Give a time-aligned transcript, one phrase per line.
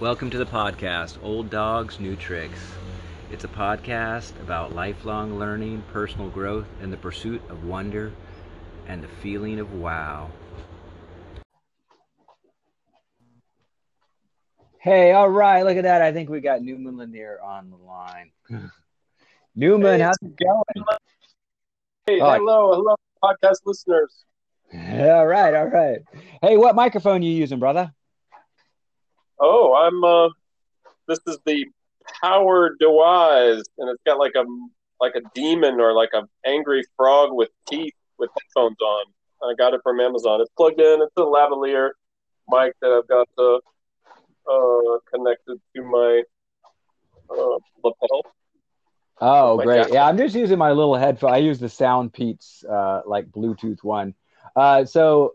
[0.00, 2.58] Welcome to the podcast, Old Dogs, New Tricks.
[3.30, 8.10] It's a podcast about lifelong learning, personal growth, and the pursuit of wonder
[8.86, 10.30] and the feeling of wow.
[14.78, 16.00] Hey, all right, look at that.
[16.00, 18.30] I think we got Newman Lanier on the line.
[19.54, 20.86] Newman, Hey, how's it going?
[22.06, 24.24] Hey, Oh, hello, hello, podcast listeners.
[24.72, 25.98] all right, all right.
[26.40, 27.92] Hey, what microphone you using, brother?
[29.40, 30.04] Oh, I'm.
[30.04, 30.28] uh
[31.08, 31.66] This is the
[32.22, 34.44] Power Dewise, and it's got like a
[35.00, 39.04] like a demon or like an angry frog with teeth with headphones on.
[39.42, 40.40] I got it from Amazon.
[40.42, 41.00] It's plugged in.
[41.00, 41.90] It's a lavalier
[42.48, 43.56] mic that I've got uh,
[44.50, 46.22] uh connected to my
[47.30, 48.22] uh, lapel.
[49.22, 49.78] Oh, My great.
[49.78, 49.94] jacket.
[49.94, 51.32] Yeah, I'm just using my little headphone.
[51.32, 54.14] I use the Sound Peats uh like Bluetooth one.
[54.56, 55.34] Uh so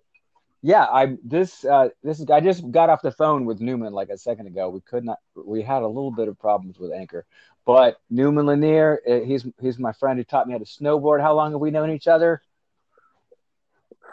[0.61, 4.09] yeah, I this uh this is I just got off the phone with Newman like
[4.09, 4.69] a second ago.
[4.69, 7.25] We could not we had a little bit of problems with Anchor.
[7.65, 11.21] But Newman Lanier, uh, he's he's my friend who taught me how to snowboard.
[11.21, 12.41] How long have we known each other?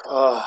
[0.08, 0.42] Uh,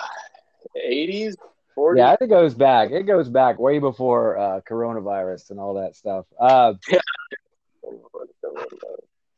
[0.75, 1.35] 80s,
[1.77, 1.97] 40s.
[1.97, 2.91] Yeah, it goes back.
[2.91, 6.25] It goes back way before uh coronavirus and all that stuff.
[6.39, 6.73] Uh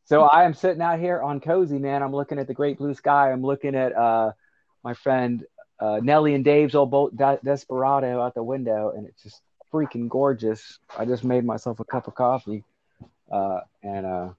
[0.07, 2.01] So I am sitting out here on cozy, man.
[2.01, 3.29] I'm looking at the great blue sky.
[3.29, 4.31] I'm looking at uh,
[4.81, 5.43] my friend
[5.79, 9.41] uh, Nelly and Dave's old boat De- Desperado out the window, and it's just
[9.73, 10.79] freaking gorgeous.
[10.97, 12.63] I just made myself a cup of coffee,
[13.31, 14.29] uh, and uh,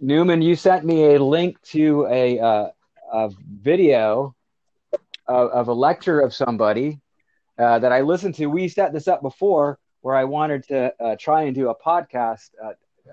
[0.00, 2.68] Newman, you sent me a link to a, uh,
[3.12, 4.34] a video
[5.26, 7.00] of, of a lecture of somebody
[7.58, 8.46] uh, that I listened to.
[8.46, 12.50] We set this up before, where I wanted to uh, try and do a podcast.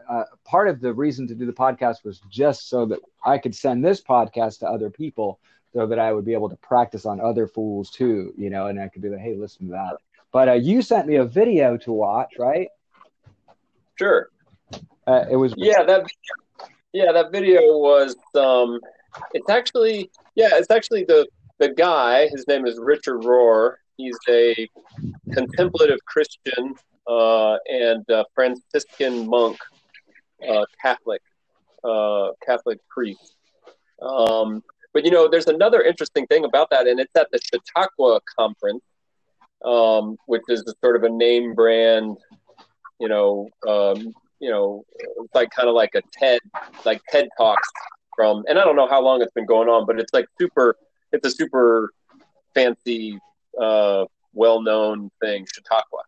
[0.10, 3.56] Uh, part of the reason to do the podcast was just so that I could
[3.56, 5.40] send this podcast to other people,
[5.74, 8.80] so that I would be able to practice on other fools too, you know, and
[8.80, 9.98] I could be like, hey, listen to that.
[10.32, 12.70] But uh, you sent me a video to watch, right?
[13.96, 14.30] Sure.
[15.08, 16.06] Uh, it was Yeah, that
[16.94, 18.80] yeah, that video was um
[19.34, 21.28] it's actually yeah, it's actually the
[21.60, 23.76] the guy, his name is Richard Rohr.
[23.98, 24.68] He's a
[25.34, 26.76] contemplative Christian
[27.08, 29.58] uh and uh, Franciscan monk,
[30.48, 31.22] uh Catholic
[31.84, 33.36] uh Catholic priest.
[34.02, 34.64] Um
[34.94, 38.84] but you know, there's another interesting thing about that and it's at the Chautauqua conference
[39.66, 42.18] um which is a sort of a name brand,
[43.00, 46.40] you know, um you know, it's like kind of like a TED,
[46.86, 47.68] like TED Talks
[48.16, 50.76] from, and I don't know how long it's been going on, but it's like super,
[51.12, 51.92] it's a super
[52.54, 53.20] fancy,
[53.60, 56.00] uh, well-known thing, Chautauqua.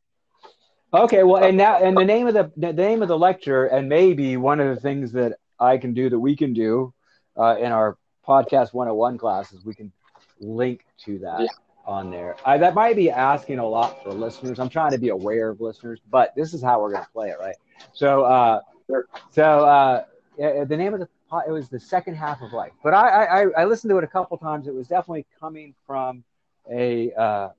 [0.93, 3.87] Okay, well, and now and the name of the the name of the lecture, and
[3.87, 6.93] maybe one of the things that I can do that we can do
[7.37, 9.91] uh, in our podcast 101 classes, we can
[10.39, 11.47] link to that Yeah.
[11.85, 12.35] on there.
[12.45, 14.59] I, that might be asking a lot for listeners.
[14.59, 17.29] I'm trying to be aware of listeners, but this is how we're going to play
[17.29, 17.55] it, right?
[17.93, 19.05] So, uh, Sure.
[19.29, 20.03] so uh,
[20.37, 21.07] the name of the
[21.47, 24.07] it was the second half of life, but I I, I listened to it a
[24.07, 24.67] couple times.
[24.67, 26.23] It was definitely coming from
[26.71, 27.49] a uh,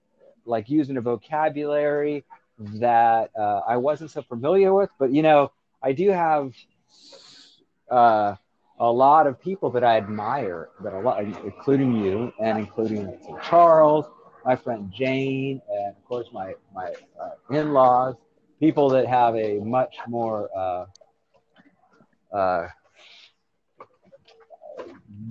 [0.44, 2.24] like using a vocabulary
[2.58, 4.90] that uh, I wasn't so familiar with.
[4.98, 5.52] But you know,
[5.82, 6.52] I do have
[7.90, 8.34] uh,
[8.82, 13.16] a lot of people that I admire, that a lot, including you, and including
[13.48, 14.06] Charles,
[14.44, 18.16] my friend Jane, and of course my my uh, in-laws.
[18.58, 20.86] People that have a much more uh,
[22.36, 22.68] uh,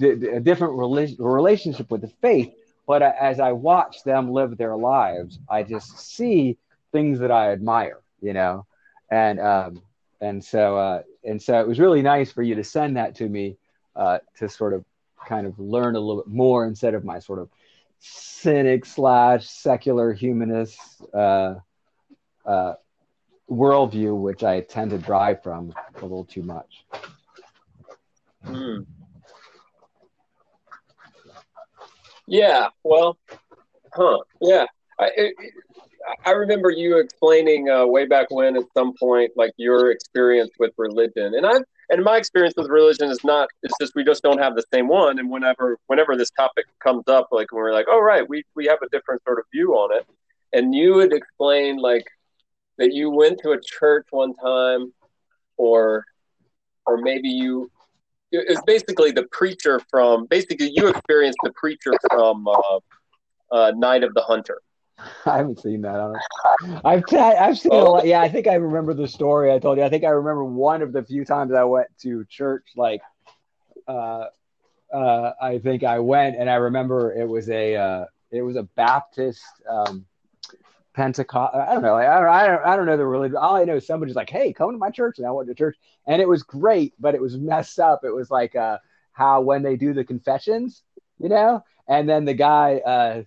[0.01, 2.53] a different rela- relationship with the faith.
[2.87, 6.57] But as I watch them live their lives, I just see
[6.93, 8.65] things that I admire, you know,
[9.09, 9.81] and um,
[10.21, 13.27] and so uh, and so it was really nice for you to send that to
[13.27, 13.57] me
[13.95, 14.85] uh, to sort of
[15.25, 17.49] kind of learn a little bit more instead of my sort of
[17.99, 20.79] cynic slash secular humanist
[21.13, 21.55] uh,
[22.45, 22.73] uh,
[23.49, 26.85] worldview, which I tend to drive from a little too much.
[28.43, 28.79] Hmm.
[32.27, 33.17] Yeah, well,
[33.93, 34.19] huh?
[34.39, 34.65] Yeah,
[34.99, 35.35] I it,
[36.25, 40.71] I remember you explaining uh, way back when at some point, like your experience with
[40.77, 41.59] religion, and I
[41.89, 43.49] and my experience with religion is not.
[43.63, 45.19] It's just we just don't have the same one.
[45.19, 48.65] And whenever whenever this topic comes up, like when we're like, oh right, we we
[48.67, 50.07] have a different sort of view on it,
[50.53, 52.05] and you would explain like
[52.77, 54.93] that you went to a church one time,
[55.57, 56.05] or
[56.85, 57.69] or maybe you
[58.31, 62.79] it was basically the preacher from basically you experienced the preacher from uh,
[63.51, 64.61] uh, Night of the Hunter.
[65.25, 65.95] I haven't seen that.
[65.95, 68.05] I don't- I've seen a lot.
[68.05, 69.83] Yeah, I think I remember the story I told you.
[69.83, 72.65] I think I remember one of the few times I went to church.
[72.75, 73.01] Like,
[73.87, 74.25] uh,
[74.93, 78.63] uh, I think I went, and I remember it was a uh, it was a
[78.63, 80.05] Baptist um,
[80.93, 81.55] Pentecost.
[81.55, 81.95] I don't know.
[81.95, 83.37] I don't, I don't, I don't know the religion.
[83.37, 85.55] All I know is somebody's like, "Hey, come to my church," and I went to
[85.55, 85.77] church,
[86.07, 88.01] and it was great, but it was messed up.
[88.03, 88.77] It was like uh,
[89.13, 90.83] how when they do the confessions,
[91.19, 93.25] you know, and then the guy.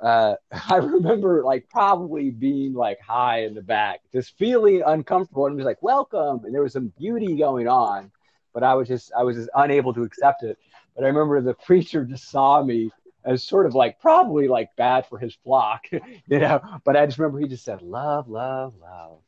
[0.00, 0.34] Uh,
[0.70, 5.64] I remember like probably being like high in the back, just feeling uncomfortable, and was
[5.64, 8.10] like, "Welcome," and there was some beauty going on,
[8.52, 10.58] but I was just I was just unable to accept it.
[10.94, 12.90] But I remember the preacher just saw me
[13.24, 16.60] as sort of like probably like bad for his flock, you know.
[16.84, 19.18] But I just remember he just said, "Love, love, love."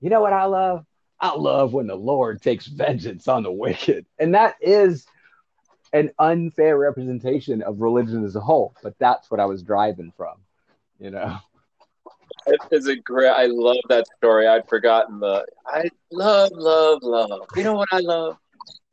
[0.00, 0.84] You know what I love?
[1.18, 5.06] I love when the Lord takes vengeance on the wicked, and that is
[5.96, 8.74] an unfair representation of religion as a whole.
[8.82, 10.36] But that's what I was driving from,
[11.00, 11.38] you know.
[12.46, 13.30] It is a great.
[13.30, 14.46] I love that story.
[14.46, 15.44] I'd forgotten the.
[15.66, 17.48] I love, love, love.
[17.56, 18.36] You know what I love?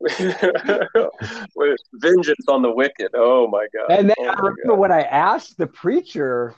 [0.00, 3.10] with vengeance on the wicked.
[3.14, 3.98] Oh my god!
[3.98, 4.78] And then oh I remember god.
[4.78, 6.54] when I asked the preacher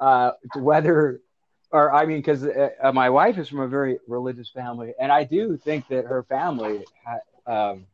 [0.00, 1.20] uh, whether,
[1.70, 5.12] or I mean, because uh, uh, my wife is from a very religious family, and
[5.12, 7.86] I do think that her family ha- um,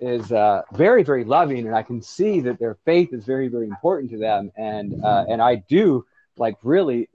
[0.00, 3.66] is uh, very, very loving, and I can see that their faith is very, very
[3.66, 6.06] important to them, and uh, and I do
[6.36, 7.08] like really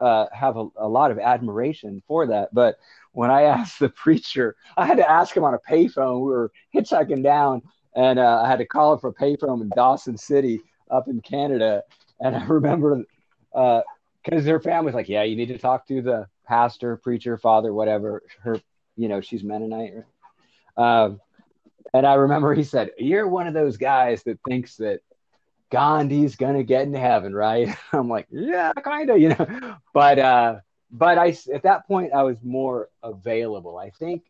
[0.00, 2.78] uh, have a, a lot of admiration for that, but
[3.12, 6.20] when I asked the preacher, I had to ask him on a payphone.
[6.20, 7.62] We were hitchhiking down,
[7.96, 11.20] and uh, I had to call him for a payphone in Dawson City up in
[11.20, 11.82] Canada.
[12.20, 13.04] And I remember
[13.52, 13.82] because
[14.26, 18.22] uh, their family's like, yeah, you need to talk to the pastor, preacher, father, whatever.
[18.40, 18.60] Her,
[18.96, 20.04] you know, she's Mennonite.
[20.76, 21.20] Um,
[21.94, 25.00] and I remember he said, "You're one of those guys that thinks that
[25.70, 30.56] Gandhi's gonna get into heaven, right?" I'm like, "Yeah, kind of, you know." But uh,
[30.90, 33.78] but I at that point I was more available.
[33.78, 34.24] I think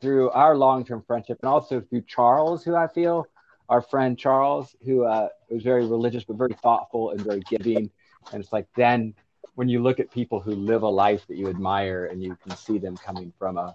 [0.00, 3.26] through our long term friendship and also through Charles, who I feel
[3.68, 7.90] our friend Charles, who uh, was very religious but very thoughtful and very giving.
[8.32, 9.14] And it's like then
[9.56, 12.56] when you look at people who live a life that you admire and you can
[12.56, 13.74] see them coming from a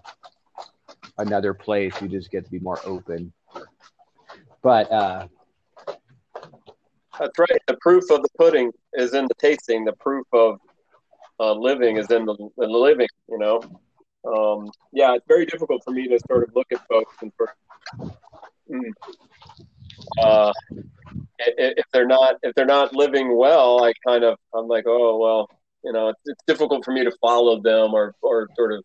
[1.18, 3.32] another place, you just get to be more open.
[4.62, 5.28] But uh,
[7.18, 7.60] that's right.
[7.66, 9.84] The proof of the pudding is in the tasting.
[9.84, 10.58] The proof of
[11.38, 13.60] uh, living is in the, in the living, you know.
[14.26, 17.30] Um, yeah, it's very difficult for me to sort of look at folks and
[18.00, 18.10] of,
[18.70, 18.90] mm,
[20.22, 20.52] uh,
[21.38, 25.50] if they're not if they're not living well, I kind of I'm like, oh well,
[25.84, 28.84] you know, it's, it's difficult for me to follow them or or sort of.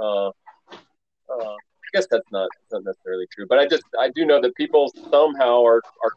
[0.00, 0.30] Uh,
[1.30, 4.54] uh, I guess that's not, not necessarily true, but I just I do know that
[4.56, 6.12] people somehow are are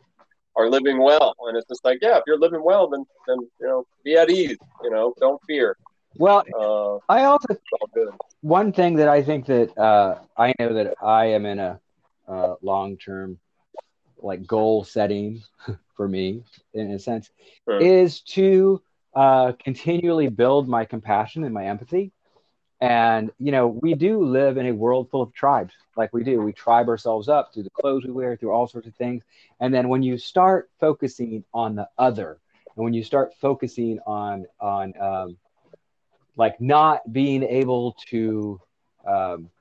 [0.55, 1.35] are living well.
[1.47, 4.29] And it's just like, yeah, if you're living well, then then you know, be at
[4.29, 4.57] ease.
[4.83, 5.77] You know, don't fear.
[6.17, 7.55] Well, uh, I also
[8.41, 11.79] one thing that I think that uh, I know that I am in a
[12.27, 13.37] uh, long term
[14.21, 15.41] like goal setting
[15.95, 16.43] for me
[16.73, 17.31] in a sense
[17.67, 17.79] sure.
[17.79, 18.81] is to
[19.15, 22.11] uh, continually build my compassion and my empathy
[22.81, 26.41] and, you know, we do live in a world full of tribes, like we do.
[26.41, 29.23] We tribe ourselves up through the clothes we wear, through all sorts of things.
[29.59, 32.39] And then when you start focusing on the other,
[32.75, 35.37] and when you start focusing on, on um,
[36.35, 38.59] like not being able to
[39.05, 39.51] um,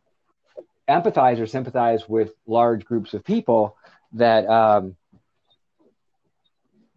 [0.88, 3.76] empathize or sympathize with large groups of people,
[4.14, 4.96] that um,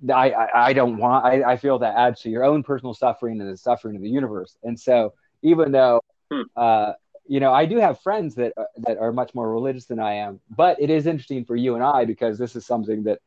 [0.10, 3.42] I, I, I, don't want, I, I feel that adds to your own personal suffering
[3.42, 4.56] and the suffering of the universe.
[4.64, 6.00] And so, even though
[6.34, 6.42] Hmm.
[6.56, 6.94] Uh,
[7.26, 10.16] you know, I do have friends that uh, that are much more religious than I
[10.16, 13.20] am, but it is interesting for you and I because this is something that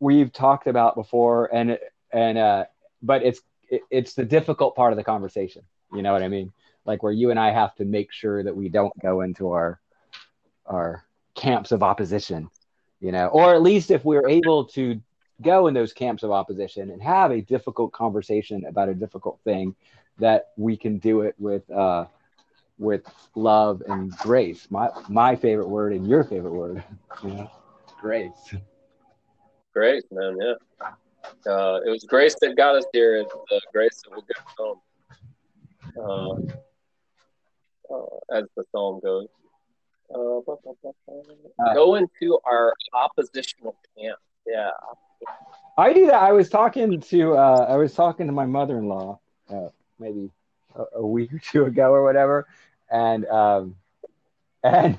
[0.00, 1.78] we've talked about before, and
[2.12, 2.64] and uh,
[3.02, 5.62] but it's it, it's the difficult part of the conversation.
[5.94, 6.52] You know what I mean?
[6.84, 9.80] Like where you and I have to make sure that we don't go into our
[10.66, 12.50] our camps of opposition,
[13.00, 15.00] you know, or at least if we're able to
[15.40, 19.74] go in those camps of opposition and have a difficult conversation about a difficult thing
[20.18, 22.06] that we can do it with uh,
[22.78, 23.02] with
[23.34, 24.66] love and grace.
[24.70, 26.82] My my favorite word and your favorite word,
[27.22, 27.50] you know,
[28.00, 28.54] grace.
[29.74, 30.36] Grace, man.
[30.38, 30.52] Yeah.
[31.50, 33.20] Uh, it was grace that got us here.
[33.20, 34.80] and the grace that will get us home.
[35.96, 39.28] Uh, uh, as the song goes.
[40.14, 44.18] Uh, uh, go into our oppositional camp.
[44.46, 44.70] Yeah.
[45.78, 46.22] I do that.
[46.22, 49.18] I was talking to uh, I was talking to my mother-in-law
[49.50, 49.68] uh,
[49.98, 50.30] maybe
[50.74, 52.46] a, a, week or two ago or whatever,
[52.90, 53.76] and um,
[54.62, 54.98] and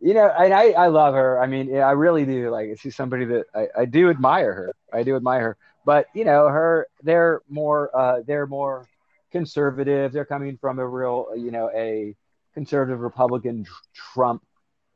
[0.00, 1.40] you know, and I I love her.
[1.40, 2.50] I mean, I really do.
[2.50, 4.72] Like, she's somebody that I, I do admire her.
[4.92, 5.56] I do admire her.
[5.84, 8.86] But you know, her they're more uh, they're more
[9.30, 10.12] conservative.
[10.12, 12.14] They're coming from a real you know a
[12.54, 14.42] conservative Republican Trump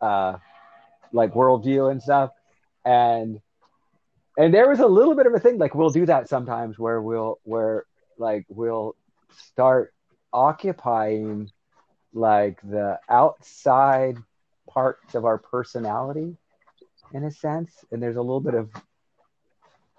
[0.00, 0.38] uh,
[1.12, 2.30] like worldview and stuff,
[2.84, 3.40] and
[4.36, 7.00] and there was a little bit of a thing like we'll do that sometimes where
[7.00, 7.84] we'll where
[8.18, 8.96] like will
[9.38, 9.92] start
[10.32, 11.50] occupying
[12.12, 14.16] like the outside
[14.68, 16.36] parts of our personality
[17.12, 18.70] in a sense and there's a little bit of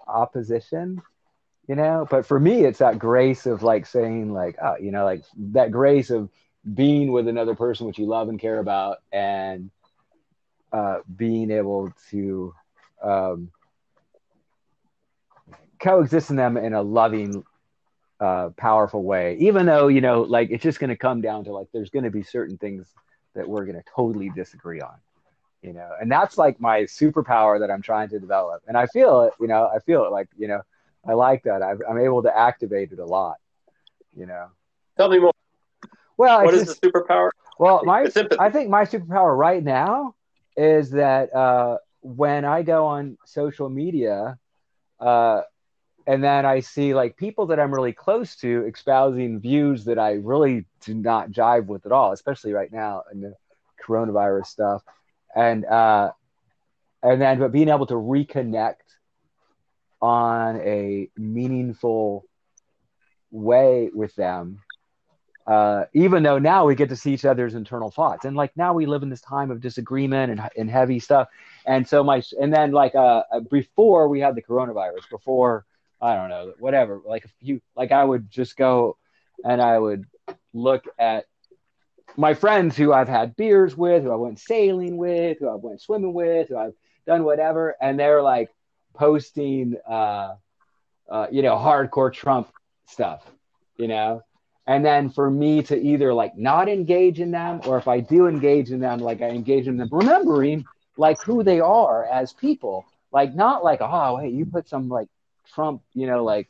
[0.06, 1.02] opposition
[1.68, 2.06] you know?
[2.08, 5.70] But for me it's that grace of like saying like oh you know like that
[5.70, 6.30] grace of
[6.74, 9.70] being with another person which you love and care about and
[10.72, 12.54] uh, being able to
[13.02, 13.50] um,
[15.78, 17.44] coexist in them in a loving
[18.20, 21.52] uh, powerful way even though you know like it's just going to come down to
[21.52, 22.86] like there's going to be certain things
[23.34, 24.96] that we're going to totally disagree on
[25.62, 25.90] you know?
[26.00, 28.62] And that's like my superpower that i'm trying to develop.
[28.66, 30.62] And i feel it you know i feel it like you know
[31.06, 31.62] i like that.
[31.62, 33.36] I am able to activate it a lot
[34.16, 34.48] you know?
[34.96, 35.32] Tell me more.
[36.16, 37.28] Well what is just, the superpower?
[37.58, 38.06] Well my
[38.38, 40.14] i think my superpower right now
[40.56, 44.38] is that uh, when i go on social media
[45.00, 45.42] uh,
[46.06, 50.12] and then I see like people that I'm really close to espousing views that I
[50.12, 53.34] really do not jive with at all, especially right now in the
[53.84, 54.82] coronavirus stuff.
[55.34, 56.12] And uh,
[57.02, 58.76] and then but being able to reconnect
[60.00, 62.24] on a meaningful
[63.30, 64.60] way with them
[65.46, 68.74] uh, even though now we get to see each other's internal thoughts and like now
[68.74, 71.28] we live in this time of disagreement and, and heavy stuff
[71.66, 75.64] and so my and then like uh, before we had the coronavirus before
[76.00, 77.00] I don't know, whatever.
[77.04, 78.96] Like if you like I would just go
[79.44, 80.04] and I would
[80.52, 81.26] look at
[82.16, 85.80] my friends who I've had beers with, who I went sailing with, who I went
[85.80, 86.74] swimming with, who I've
[87.06, 88.50] done whatever, and they're like
[88.94, 90.34] posting uh,
[91.10, 92.50] uh you know, hardcore Trump
[92.86, 93.24] stuff,
[93.76, 94.22] you know.
[94.66, 98.26] And then for me to either like not engage in them or if I do
[98.26, 100.64] engage in them, like I engage in them, remembering
[100.96, 102.84] like who they are as people.
[103.12, 105.08] Like not like, oh hey, you put some like
[105.54, 106.48] Trump, you know, like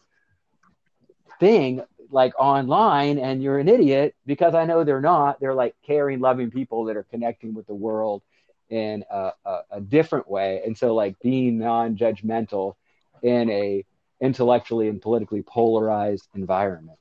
[1.39, 5.41] thing like online and you're an idiot because I know they're not.
[5.41, 8.23] They're like caring, loving people that are connecting with the world
[8.69, 10.63] in a, a, a different way.
[10.65, 12.75] And so like being non-judgmental
[13.23, 13.85] in a
[14.21, 16.99] intellectually and politically polarized environment.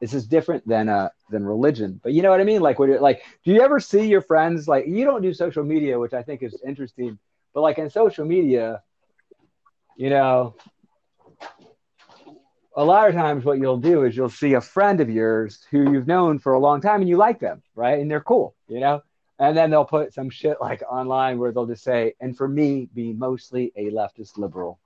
[0.00, 2.60] This is different than uh than religion, but you know what I mean.
[2.60, 5.98] Like, when like, do you ever see your friends like you don't do social media,
[5.98, 7.18] which I think is interesting,
[7.54, 8.82] but like in social media,
[9.96, 10.56] you know,
[12.76, 15.92] a lot of times what you'll do is you'll see a friend of yours who
[15.92, 17.98] you've known for a long time and you like them, right?
[17.98, 19.02] And they're cool, you know?
[19.38, 22.88] And then they'll put some shit like online where they'll just say, and for me,
[22.94, 24.78] being mostly a leftist liberal,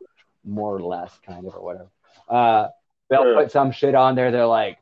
[0.45, 1.91] more or less, kind of, or whatever.
[2.29, 2.69] Uh,
[3.11, 3.35] they'll sure.
[3.35, 4.31] put some shit on there.
[4.31, 4.79] They're like,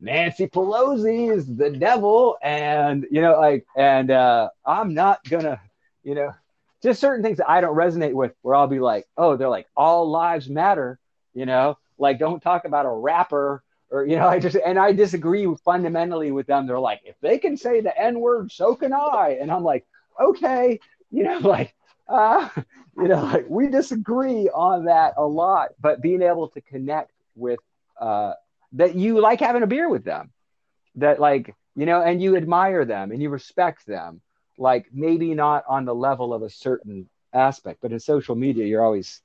[0.00, 2.38] Nancy Pelosi is the devil.
[2.42, 5.60] And, you know, like, and uh, I'm not gonna,
[6.02, 6.32] you know,
[6.82, 9.68] just certain things that I don't resonate with where I'll be like, oh, they're like,
[9.76, 10.98] all lives matter,
[11.34, 11.76] you know?
[12.00, 16.32] Like don't talk about a rapper or you know i just and i disagree fundamentally
[16.32, 16.66] with them.
[16.66, 19.38] They're like if they can say the n word so can i.
[19.40, 19.86] And i'm like
[20.20, 20.80] okay
[21.10, 21.74] you know like
[22.08, 22.48] uh
[22.96, 27.60] you know like we disagree on that a lot but being able to connect with
[28.00, 28.34] uh
[28.72, 30.32] that you like having a beer with them
[30.96, 34.20] that like you know and you admire them and you respect them
[34.58, 38.84] like maybe not on the level of a certain aspect but in social media you're
[38.84, 39.22] always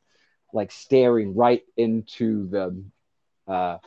[0.56, 2.84] like staring right into the
[3.48, 3.78] uh,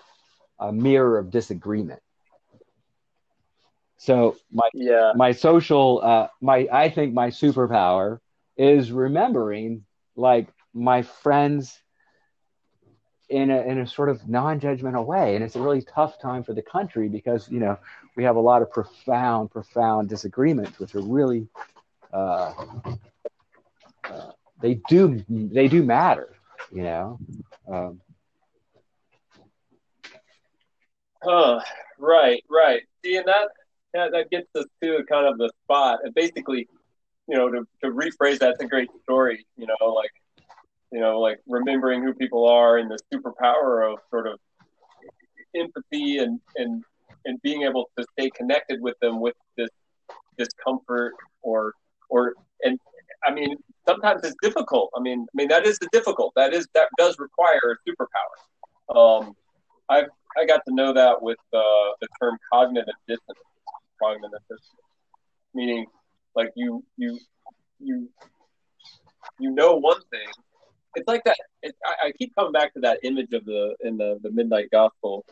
[0.61, 2.01] a mirror of disagreement.
[3.97, 5.13] So my yeah.
[5.17, 8.21] my social uh, my I think my superpower
[8.57, 9.85] is remembering
[10.15, 11.81] like my friends
[13.29, 16.55] in a in a sort of non-judgmental way and it's a really tough time for
[16.55, 17.79] the country because you know
[18.17, 21.47] we have a lot of profound profound disagreements which are really
[22.13, 22.55] uh,
[24.05, 24.31] uh,
[24.63, 26.38] they do they do matter
[26.73, 27.19] you know.
[27.71, 28.01] Um,
[31.23, 31.61] huh.
[31.99, 32.43] Right.
[32.49, 32.83] Right.
[33.05, 33.49] See, and that
[33.95, 36.01] that, that gets us to kind of the spot.
[36.05, 36.69] And basically,
[37.27, 39.47] you know, to, to rephrase that's a great story.
[39.57, 40.11] You know, like
[40.93, 44.39] you know, like remembering who people are and the superpower of sort of
[45.55, 46.83] empathy and and
[47.25, 49.69] and being able to stay connected with them with this
[50.39, 51.73] discomfort or
[52.09, 52.79] or and
[53.27, 53.57] I mean
[53.87, 54.91] sometimes it's difficult.
[54.97, 56.33] I mean, I mean that is the difficult.
[56.37, 58.97] That is that does require a superpower.
[58.97, 59.35] Um,
[59.89, 60.05] I
[60.37, 63.39] I got to know that with uh, the term cognitive dissonance.
[64.03, 64.85] Cognitive dissonance,
[65.55, 65.87] meaning
[66.37, 67.19] like you you
[67.81, 68.09] you
[69.39, 70.29] you know one thing.
[70.95, 71.37] It's like that.
[71.63, 74.69] It, I, I keep coming back to that image of the in the the midnight
[74.71, 75.25] gospel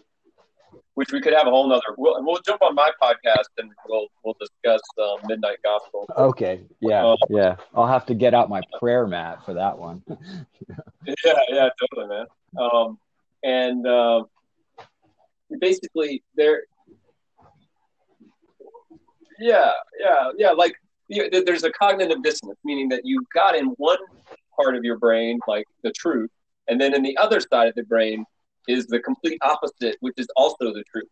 [0.94, 1.82] which we could have a whole nother.
[1.96, 6.06] We'll, we'll jump on my podcast and we'll we'll discuss uh, Midnight Gospel.
[6.16, 7.56] Okay, yeah, um, yeah.
[7.74, 10.02] I'll have to get out my prayer mat for that one.
[10.08, 12.26] yeah, yeah, totally, man.
[12.58, 12.98] Um,
[13.42, 14.24] and uh,
[15.60, 16.62] basically they're
[19.38, 20.74] yeah yeah yeah like
[21.08, 23.98] there's a cognitive dissonance meaning that you've got in one
[24.58, 26.30] part of your brain like the truth
[26.68, 28.24] and then in the other side of the brain
[28.68, 31.08] is the complete opposite which is also the truth.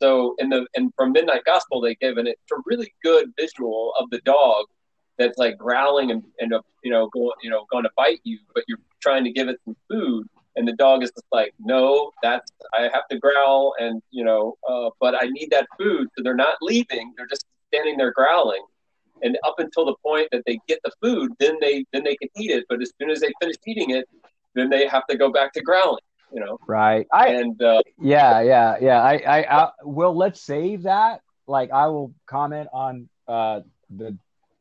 [0.00, 3.92] So in the and from midnight gospel they give and it's a really good visual
[3.98, 4.66] of the dog
[5.20, 8.64] that's like growling and, and you know going you know going to bite you but
[8.66, 12.50] you're trying to give it some food and the dog is just like no that's
[12.72, 16.08] i have to growl and you know uh, but i need that food.
[16.16, 18.64] So they're not leaving they're just standing there growling.
[19.22, 22.30] And up until the point that they get the food then they then they can
[22.36, 24.08] eat it but as soon as they finish eating it
[24.54, 28.40] then they have to go back to growling you know right I, and uh, yeah
[28.40, 33.60] yeah yeah I, I i will let's save that like i will comment on uh
[33.90, 34.16] the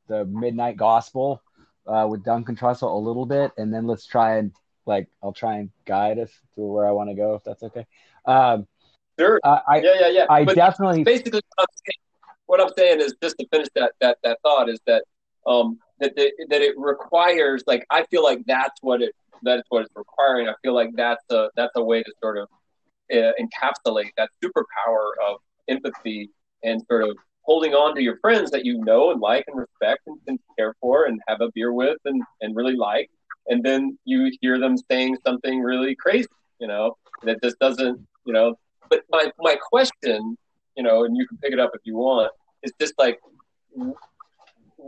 [0.08, 1.42] the midnight gospel
[1.86, 4.52] uh with duncan trussell a little bit and then let's try and
[4.90, 7.86] like I'll try and guide us to where I want to go if that's okay.
[8.26, 8.68] Um,
[9.18, 9.40] sure.
[9.44, 10.26] Uh, I, yeah, yeah, yeah.
[10.30, 11.42] I but definitely basically
[12.48, 15.04] what I'm saying is just to finish that that that thought is that
[15.46, 19.14] um that the, that it requires like I feel like that's what it
[19.44, 20.48] that's what it's requiring.
[20.48, 22.48] I feel like that's a that's a way to sort of
[23.12, 25.38] uh, encapsulate that superpower of
[25.68, 26.30] empathy
[26.64, 30.02] and sort of holding on to your friends that you know and like and respect
[30.08, 33.10] and, and care for and have a beer with and, and really like
[33.50, 36.28] and then you hear them saying something really crazy,
[36.60, 38.56] you know, that just doesn't, you know.
[38.90, 40.38] But my my question,
[40.78, 42.32] you know, and you can pick it up if you want,
[42.64, 43.20] is just like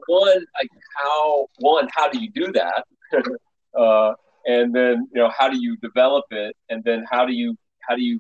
[0.08, 2.86] one, like how one, how do you do that?
[3.80, 4.14] uh,
[4.46, 6.56] and then you know, how do you develop it?
[6.70, 7.56] And then how do you
[7.88, 8.20] how do you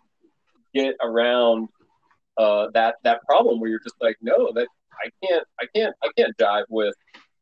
[0.74, 1.70] get around
[2.38, 4.68] uh, that that problem where you're just like, no, that
[5.04, 6.96] I can't, I can't, I can't jive with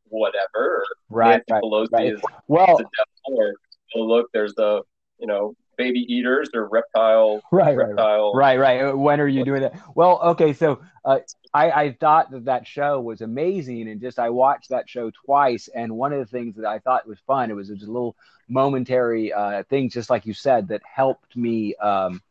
[0.04, 0.84] whatever.
[1.08, 1.42] right.
[1.48, 2.12] Nancy Pelosi right.
[2.14, 3.54] is well, the devil, or
[3.96, 4.82] oh, look, there's the
[5.18, 7.42] you know baby eaters or reptile.
[7.52, 8.32] Right, reptile.
[8.34, 8.96] right, right, right.
[8.96, 9.74] When are you doing that?
[9.94, 11.20] Well, okay, so uh,
[11.54, 15.68] I, I thought that that show was amazing, and just I watched that show twice,
[15.74, 18.14] and one of the things that I thought was fun, it was just a little
[18.48, 21.74] momentary uh, things, just like you said, that helped me.
[21.76, 22.22] Um,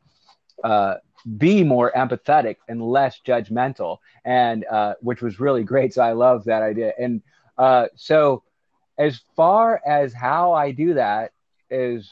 [0.63, 0.95] uh,
[1.37, 5.93] be more empathetic and less judgmental, and uh, which was really great.
[5.93, 6.93] So I love that idea.
[6.97, 7.21] And
[7.57, 8.43] uh, so,
[8.97, 11.31] as far as how I do that
[11.69, 12.11] is,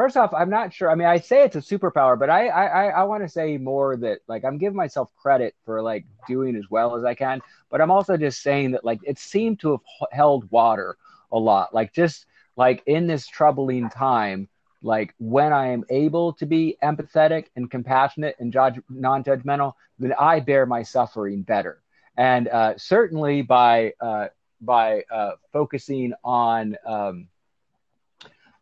[0.00, 0.90] first off, I'm not sure.
[0.90, 3.98] I mean, I say it's a superpower, but I I, I want to say more
[3.98, 7.82] that like I'm giving myself credit for like doing as well as I can, but
[7.82, 10.96] I'm also just saying that like it seemed to have held water
[11.30, 11.74] a lot.
[11.74, 12.24] Like just
[12.56, 14.48] like in this troubling time,
[14.82, 20.40] like when I am able to be empathetic and compassionate and judge, non-judgmental, then I
[20.40, 21.82] bear my suffering better.
[22.16, 24.28] And uh, certainly by uh,
[24.62, 27.28] by uh, focusing on um,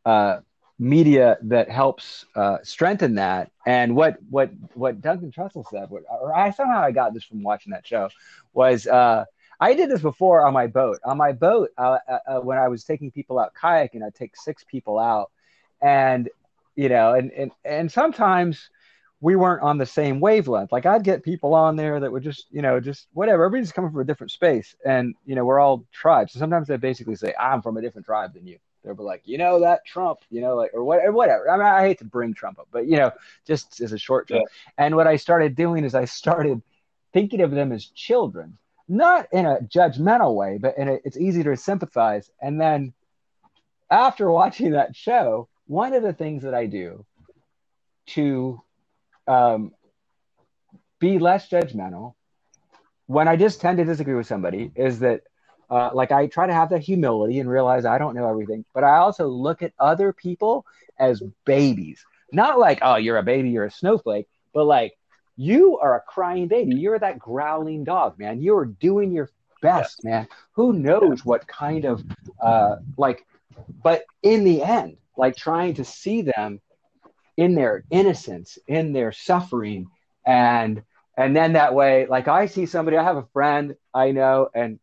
[0.05, 0.41] uh,
[0.79, 3.51] media that helps uh, strengthen that.
[3.67, 7.43] And what what what Duncan Trussell said, what, or I somehow I got this from
[7.43, 8.09] watching that show,
[8.53, 9.25] was uh,
[9.61, 11.01] I did this before on my boat.
[11.05, 14.65] On my boat, uh, uh, when I was taking people out kayaking, I'd take six
[14.65, 15.31] people out,
[15.83, 16.29] and
[16.77, 18.71] you know, and and and sometimes
[19.21, 20.71] we weren't on the same wavelength.
[20.71, 23.45] Like I'd get people on there that would just, you know, just whatever.
[23.45, 26.33] Everybody's coming from a different space, and you know, we're all tribes.
[26.33, 28.59] So sometimes they basically say, "I'm from a different tribe than you."
[28.89, 31.51] They'll be like, you know, that Trump, you know, like or whatever, whatever.
[31.51, 33.13] I mean, I hate to bring Trump up, but you know,
[33.47, 34.39] just as a short term.
[34.39, 34.45] Yeah.
[34.79, 36.63] And what I started doing is I started
[37.13, 38.57] thinking of them as children,
[38.89, 42.31] not in a judgmental way, but in a, it's easy to sympathize.
[42.41, 42.95] And then
[43.91, 47.05] after watching that show, one of the things that I do
[48.07, 48.63] to
[49.27, 49.73] um,
[50.99, 52.15] be less judgmental
[53.05, 55.25] when I just tend to disagree with somebody is that
[55.71, 58.85] uh, like I try to have that humility and realize I don't know everything, but
[58.85, 60.65] I also look at other people
[60.99, 62.05] as babies.
[62.33, 64.97] Not like, oh, you're a baby, you're a snowflake, but like
[65.37, 66.77] you are a crying baby.
[66.77, 68.41] You're that growling dog, man.
[68.41, 69.31] You are doing your
[69.63, 70.29] best, man.
[70.53, 72.05] Who knows what kind of
[72.43, 73.25] uh like
[73.83, 76.61] but in the end, like trying to see them
[77.37, 79.87] in their innocence, in their suffering,
[80.27, 80.83] and
[81.17, 84.79] and then that way, like I see somebody, I have a friend I know, and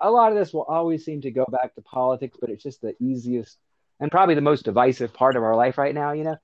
[0.00, 2.80] a lot of this will always seem to go back to politics, but it's just
[2.80, 3.58] the easiest
[4.00, 6.36] and probably the most divisive part of our life right now, you know.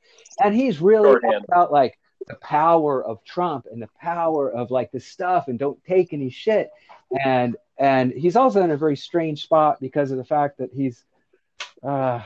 [0.42, 5.06] And he's really about like the power of Trump and the power of like this
[5.06, 6.70] stuff and don't take any shit.
[7.24, 11.04] And and he's also in a very strange spot because of the fact that he's
[11.82, 12.20] uh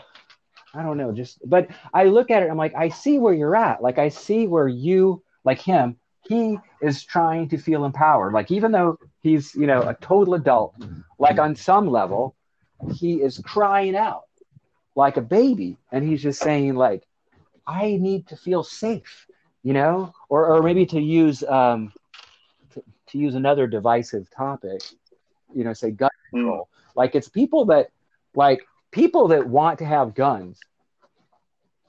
[0.72, 3.56] I don't know, just but I look at it, I'm like, I see where you're
[3.56, 3.82] at.
[3.82, 5.96] Like I see where you, like him,
[6.28, 8.32] he is trying to feel empowered.
[8.32, 10.74] Like even though he's, you know, a total adult,
[11.18, 12.36] like on some level,
[12.94, 14.24] he is crying out
[14.94, 15.78] like a baby.
[15.92, 17.06] And he's just saying, like,
[17.66, 19.26] I need to feel safe.
[19.62, 21.92] you know, or or maybe to use um,
[22.72, 24.82] to, to use another divisive topic,
[25.54, 26.50] you know, say gun Hmm.
[26.50, 26.68] control.
[26.94, 27.88] Like it's people that
[28.34, 30.66] like people that want to have guns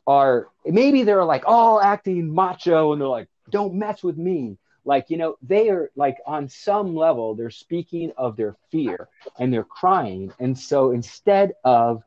[0.07, 4.57] are maybe they're like all acting macho and they're like, don't mess with me.
[4.83, 9.53] Like, you know, they are like on some level, they're speaking of their fear and
[9.53, 10.33] they're crying.
[10.39, 12.03] And so instead of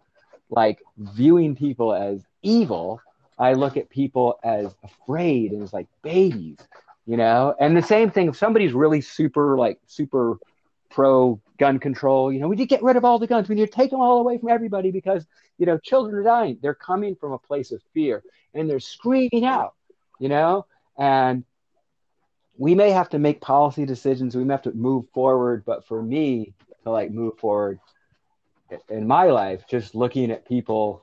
[0.51, 3.01] like viewing people as evil,
[3.39, 6.59] I look at people as afraid and as like babies,
[7.07, 7.55] you know?
[7.61, 10.39] And the same thing, if somebody's really super, like super
[10.91, 13.49] pro gun control, you know, we need to get rid of all the guns.
[13.49, 15.27] We need to take them all away from everybody because,
[15.59, 16.59] you know, children are dying.
[16.61, 19.75] They're coming from a place of fear and they're screaming out,
[20.19, 20.67] you know?
[20.97, 21.45] And
[22.57, 24.37] we may have to make policy decisions.
[24.37, 25.65] We may have to move forward.
[25.65, 27.81] But for me to like move forward
[28.89, 31.03] in my life, just looking at people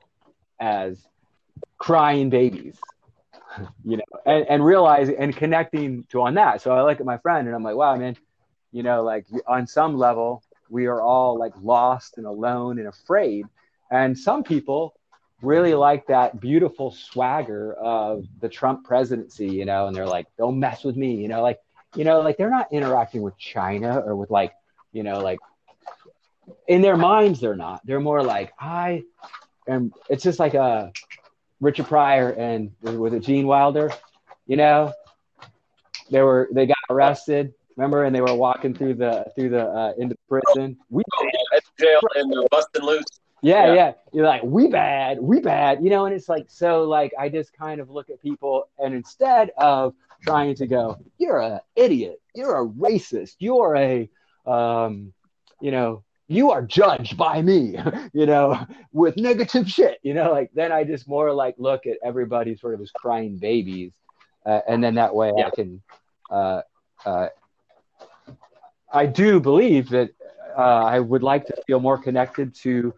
[0.60, 1.06] as
[1.78, 2.78] crying babies,
[3.84, 6.62] you know, and, and realizing and connecting to on that.
[6.62, 8.16] So I look at my friend and I'm like, wow, man,
[8.72, 13.46] you know, like on some level, we are all like lost and alone and afraid.
[13.92, 14.96] And some people
[15.42, 20.60] really like that beautiful swagger of the Trump presidency, you know, and they're like, don't
[20.60, 21.60] mess with me, you know, like,
[21.96, 24.54] you know, like they're not interacting with China or with like,
[24.94, 25.40] you know, like
[26.68, 27.86] in their minds, they're not.
[27.86, 29.04] They're more like, I
[29.68, 30.92] am, it's just like a
[31.60, 33.92] Richard Pryor and was it Gene Wilder,
[34.48, 34.94] you know,
[36.10, 37.54] they were, they got arrested.
[37.78, 40.78] Remember, and they were walking through the through the uh, into the prison.
[40.90, 41.04] We
[41.80, 43.06] jail and they're busting loose.
[43.42, 43.74] Yeah, Yeah.
[43.74, 47.30] yeah, You're like, we bad, we bad, you know, and it's like, so like, I
[47.30, 52.22] just kind of look at people and instead of trying to go, you're a idiot,
[52.36, 54.10] you're a racist, you're a,
[54.46, 55.14] um,
[55.60, 57.78] you know, you are judged by me,
[58.14, 58.58] you know,
[58.94, 62.74] with negative shit, you know, like then I just more like look at everybody sort
[62.76, 63.92] of as crying babies.
[64.46, 65.48] Uh, and then that way Yeah.
[65.48, 65.82] I can,
[66.30, 66.62] uh,
[67.06, 67.28] uh,
[68.94, 70.12] I do believe that
[70.58, 72.94] uh, I would like to feel more connected to,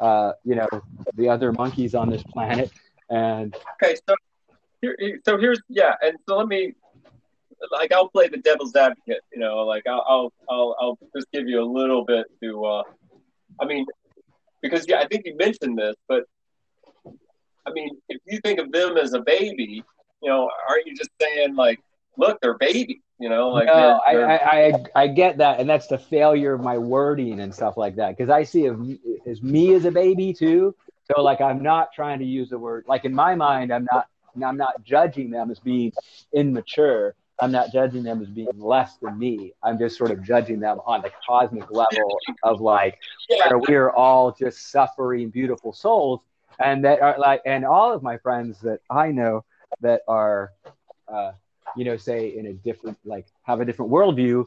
[0.00, 0.68] uh, you know,
[1.14, 2.70] the other monkeys on this planet.
[3.10, 4.14] And Okay, so
[4.80, 6.74] here, so here's yeah, and so let me
[7.72, 9.22] like I'll play the devil's advocate.
[9.32, 12.64] You know, like I'll I'll I'll, I'll just give you a little bit to.
[12.64, 12.82] uh
[13.60, 13.86] I mean,
[14.62, 16.24] because yeah, I think you mentioned this, but
[17.66, 19.82] I mean, if you think of them as a baby,
[20.22, 21.80] you know, aren't you just saying like,
[22.16, 22.98] look, they're babies?
[23.18, 24.36] You know, like no, I, they're- I,
[24.94, 28.16] I, I get that, and that's the failure of my wording and stuff like that.
[28.16, 30.74] Because I see as me as a baby too.
[31.10, 33.72] So like, I'm not trying to use the word like in my mind.
[33.72, 34.06] I'm not.
[34.40, 35.92] I'm not judging them as being
[36.32, 37.14] immature.
[37.40, 39.52] I'm not judging them as being less than me.
[39.62, 43.74] I'm just sort of judging them on the cosmic level of like yeah, where we
[43.74, 46.20] are all just suffering beautiful souls
[46.60, 49.44] and that are like and all of my friends that i know
[49.80, 50.52] that are
[51.08, 51.32] uh
[51.76, 54.44] you know say in a different like have a different worldview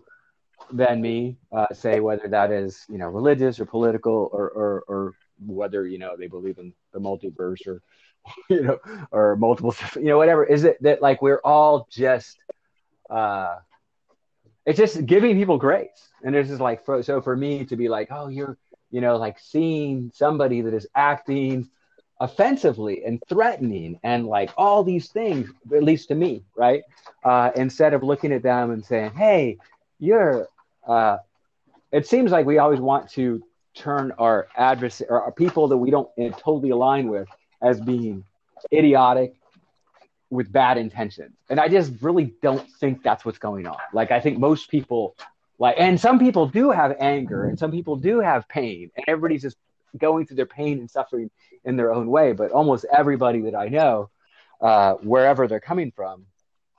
[0.72, 5.14] than me uh say whether that is you know religious or political or or, or
[5.46, 7.82] whether you know they believe in the multiverse or
[8.50, 8.78] you know
[9.12, 10.44] or multiple you know whatever.
[10.44, 12.38] Is it that like we're all just
[13.10, 13.58] uh
[14.66, 16.10] it's just giving people grace.
[16.24, 18.58] And it's just like for, so for me to be like oh you're
[18.92, 21.70] you know like seeing somebody that is acting
[22.22, 26.84] offensively and threatening and like all these things at least to me right?
[27.24, 29.58] Uh, instead of looking at them and saying hey
[30.00, 30.48] you're
[30.88, 31.18] uh,
[31.92, 35.90] it seems like we always want to turn our adversary or our people that we
[35.90, 37.28] don't uh, totally align with
[37.62, 38.24] as being
[38.72, 39.34] idiotic
[40.30, 41.36] with bad intentions.
[41.50, 43.78] And i just really don't think that's what's going on.
[43.94, 45.16] Like i think most people
[45.58, 49.42] like and some people do have anger and some people do have pain and everybody's
[49.42, 49.58] just
[49.98, 51.30] going through their pain and suffering
[51.66, 54.10] in their own way but almost everybody that i know
[54.62, 56.26] uh, wherever they're coming from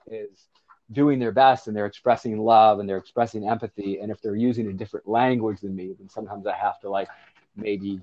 [0.06, 0.48] is
[0.92, 3.98] doing their best and they're expressing love and they're expressing empathy.
[3.98, 7.08] And if they're using a different language than me then sometimes i have to like
[7.56, 8.00] maybe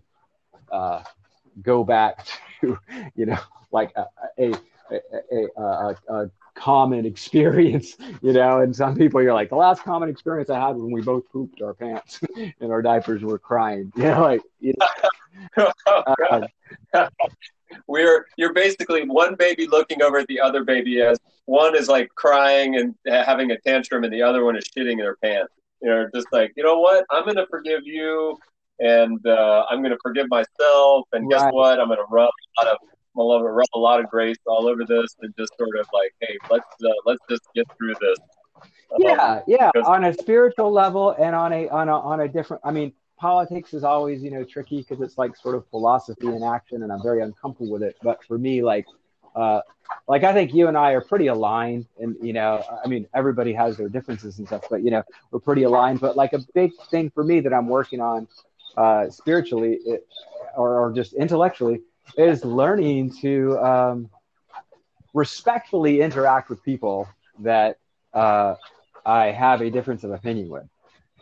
[0.72, 1.04] uh,
[1.62, 2.28] go back
[2.62, 2.78] to
[3.16, 3.40] you know
[3.72, 4.06] like a
[4.38, 4.54] a,
[4.92, 5.00] a,
[5.32, 10.10] a, a, a common experience you know and some people you're like the last common
[10.10, 12.20] experience i had when we both pooped our pants
[12.60, 13.92] and our diapers were crying.
[14.00, 14.74] You know like you
[15.58, 15.72] know,
[16.94, 17.08] uh,
[17.88, 22.10] we're you're basically one baby looking over at the other baby as one is like
[22.16, 25.54] crying and having a tantrum and the other one is shitting in their pants.
[25.82, 27.06] You know just like you know what?
[27.12, 28.38] I'm gonna forgive you
[28.80, 31.54] and uh, i'm gonna forgive myself and guess Right.
[31.54, 31.80] what?
[31.80, 32.78] I'm gonna rub a lot of
[33.18, 36.14] I'm gonna rub a lot of grace all over this and just sort of like
[36.22, 38.18] hey let's uh, let's just get through this.
[38.58, 42.28] Um, yeah yeah because- on a spiritual level and on a on a on a
[42.28, 46.28] different i mean politics is always you know tricky because it's like sort of philosophy
[46.28, 47.96] in action and i'm very uncomfortable with it.
[48.02, 48.86] But for me like
[49.36, 49.62] uh,
[50.08, 53.54] like I think you and I are pretty aligned, and you know, I mean, everybody
[53.54, 56.00] has their differences and stuff, but you know, we're pretty aligned.
[56.00, 58.28] But like a big thing for me that I'm working on
[58.78, 60.08] uh, spiritually it,
[60.56, 61.82] or, or just intellectually
[62.18, 64.10] is learning to um,
[65.14, 67.08] respectfully interact with people
[67.40, 67.78] that
[68.14, 68.56] uh,
[69.06, 70.68] I have a difference of opinion with.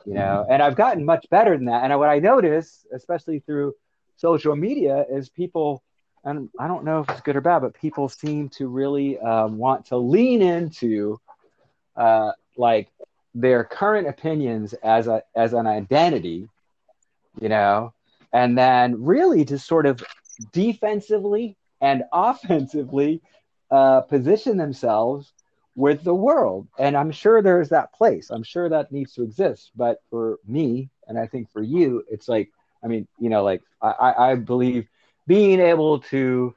[0.06, 1.84] You know, and I've gotten much better than that.
[1.84, 3.74] And what I notice, especially through
[4.16, 5.84] social media, is people
[6.28, 9.58] and I don't know if it's good or bad, but people seem to really um,
[9.58, 11.20] want to lean into
[11.96, 12.90] uh, like
[13.34, 16.50] their current opinions as a as an identity,
[17.40, 17.94] you know,
[18.34, 20.04] and then really to sort of
[20.52, 23.22] defensively and offensively
[23.72, 25.34] uh, position themselves
[25.76, 26.68] with the world.
[26.80, 28.30] And I'm sure there's that place.
[28.32, 29.72] I'm sure that needs to exist.
[29.76, 32.52] But for me, and I think for you, it's like,
[32.84, 34.88] I mean, you know, like I, I believe
[35.28, 36.56] being able to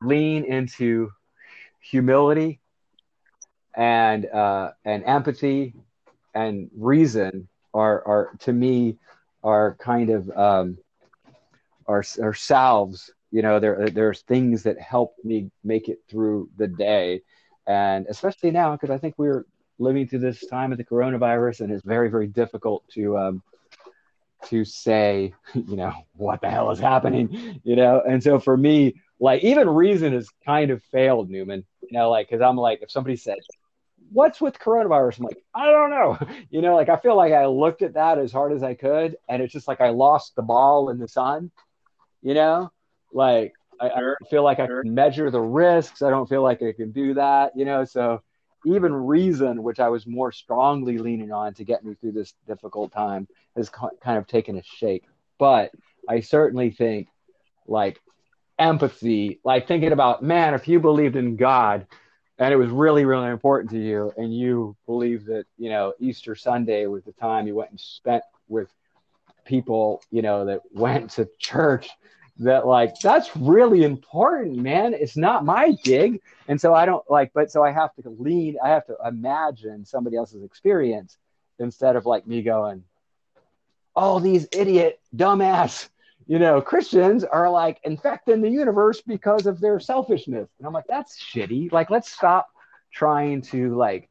[0.00, 1.10] lean into
[1.80, 2.60] humility
[3.74, 5.74] and uh, and empathy
[6.34, 8.96] and reason are are to me
[9.42, 10.78] are kind of um,
[11.90, 13.10] are are salves.
[13.30, 17.22] You know, there there's things that help me make it through the day,
[17.66, 19.44] and especially now because I think we're
[19.78, 23.42] living through this time of the coronavirus, and it's very very difficult to um,
[24.46, 28.02] to say, you know, what the hell is happening, you know?
[28.06, 32.30] And so for me, like even reason has kind of failed, Newman, you know, like,
[32.30, 33.38] cause I'm like, if somebody said,
[34.12, 35.18] what's with coronavirus?
[35.18, 36.18] I'm like, I don't know.
[36.50, 39.16] You know, like I feel like I looked at that as hard as I could
[39.28, 41.52] and it's just like I lost the ball in the sun,
[42.22, 42.70] you know,
[43.12, 46.02] like I, I feel like I can measure the risks.
[46.02, 47.84] I don't feel like I can do that, you know?
[47.84, 48.22] So
[48.66, 52.92] even reason, which I was more strongly leaning on to get me through this difficult
[52.92, 55.04] time, has kind of taken a shake.
[55.38, 55.72] But
[56.08, 57.08] I certainly think
[57.66, 58.00] like
[58.58, 61.86] empathy, like thinking about, man, if you believed in God
[62.38, 66.34] and it was really, really important to you, and you believe that, you know, Easter
[66.34, 68.68] Sunday was the time you went and spent with
[69.50, 71.90] people, you know, that went to church
[72.38, 74.94] that like that's really important man.
[74.94, 78.56] It's not my gig and so i don't like but so i have to lean
[78.62, 81.16] i have to imagine somebody else's experience
[81.58, 82.82] instead of like me going
[83.94, 85.88] oh these idiot dumbass
[86.26, 90.48] you know christians are like infecting the universe because of their selfishness.
[90.58, 91.72] And i'm like that's shitty.
[91.72, 92.48] Like let's stop
[92.92, 94.10] trying to like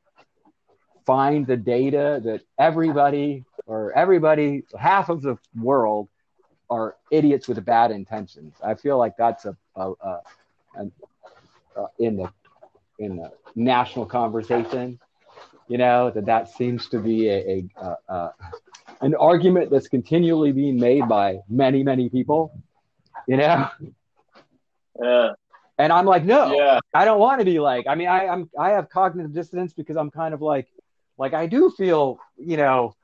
[1.06, 6.10] find the data that everybody or everybody half of the world
[6.72, 8.56] are idiots with bad intentions.
[8.64, 10.22] I feel like that's a, a, a,
[10.76, 10.92] a
[11.78, 12.32] uh, in the
[12.98, 15.00] in the national conversation.
[15.68, 18.34] You know that that seems to be a, a, a
[19.02, 22.52] an argument that's continually being made by many many people.
[23.28, 23.70] You know.
[25.02, 25.34] Yeah.
[25.78, 26.80] And I'm like, no, yeah.
[26.94, 27.86] I don't want to be like.
[27.88, 30.68] I mean, I, I'm I have cognitive dissonance because I'm kind of like,
[31.18, 32.96] like I do feel, you know,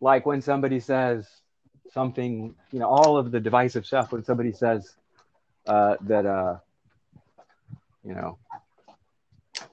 [0.00, 1.28] like when somebody says,
[1.92, 4.94] something, you know, all of the divisive stuff when somebody says
[5.66, 6.56] uh, that, uh,
[8.04, 8.38] you know,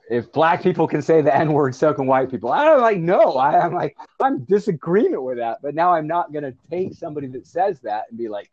[0.09, 2.51] if black people can say the N word, so can white people.
[2.51, 5.59] I'm like, no, I, am like, I'm disagreement with that.
[5.61, 8.49] But now I'm not going to take somebody that says that and be like,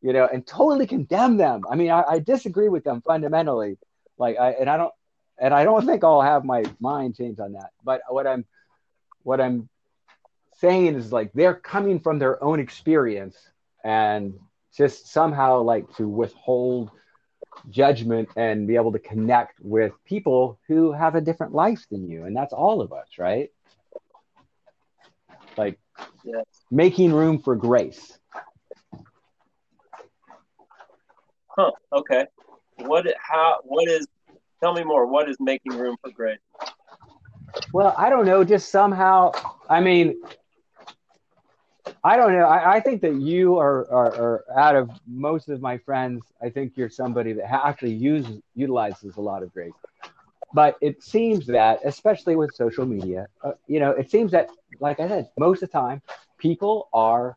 [0.00, 1.62] you know, and totally condemn them.
[1.70, 3.78] I mean, I, I disagree with them fundamentally.
[4.16, 4.92] Like, I, and I don't,
[5.38, 7.70] and I don't think I'll have my mind change on that.
[7.84, 8.44] But what I'm,
[9.24, 9.68] what I'm
[10.62, 13.36] saying is like they're coming from their own experience
[13.82, 14.38] and
[14.74, 16.92] just somehow like to withhold
[17.68, 22.24] judgment and be able to connect with people who have a different life than you.
[22.24, 23.50] And that's all of us right?
[25.56, 25.80] Like
[26.24, 26.44] yes.
[26.70, 28.16] making room for grace.
[31.48, 32.24] Huh okay.
[32.76, 34.06] What how what is
[34.62, 35.06] tell me more.
[35.06, 36.38] What is making room for grace?
[37.72, 38.44] Well i don't know.
[38.44, 39.32] Just somehow
[39.68, 40.22] i mean
[42.04, 42.46] I don't know.
[42.46, 46.24] I, I think that you are, are, are, out of most of my friends.
[46.42, 49.72] I think you're somebody that actually uses utilizes a lot of grace.
[50.52, 55.00] But it seems that, especially with social media, uh, you know, it seems that, like
[55.00, 56.02] I said, most of the time,
[56.38, 57.36] people are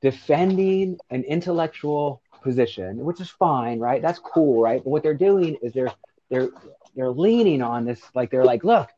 [0.00, 4.00] defending an intellectual position, which is fine, right?
[4.00, 4.82] That's cool, right?
[4.82, 5.92] But what they're doing is they're
[6.30, 6.48] they're
[6.96, 8.88] they're leaning on this, like they're like, look,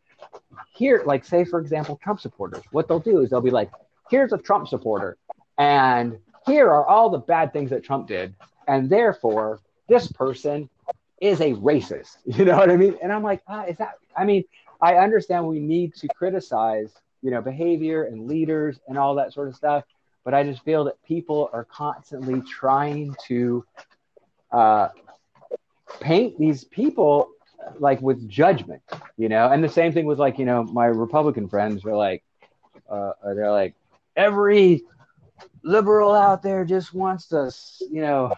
[0.75, 2.63] here, like say for example, Trump supporters.
[2.71, 3.71] What they'll do is they'll be like,
[4.13, 5.17] here's a Trump supporter,
[5.57, 8.35] and here are all the bad things that Trump did,
[8.69, 10.69] and therefore this person
[11.21, 12.19] is a racist.
[12.27, 12.97] You know what I mean?
[13.03, 13.95] And I'm like, ah, is that?
[14.15, 14.45] I mean,
[14.83, 19.49] I understand we need to criticize, you know, behavior and leaders and all that sort
[19.49, 19.85] of stuff,
[20.25, 23.65] but I just feel that people are constantly trying to
[24.51, 24.89] uh,
[26.01, 27.31] paint these people
[27.79, 28.83] like with judgment,
[29.17, 29.49] you know.
[29.51, 32.23] And the same thing with like you know my Republican friends are like,
[32.91, 33.75] uh, they're like
[34.17, 34.83] every
[35.63, 37.53] liberal out there just wants to,
[37.91, 38.33] you know,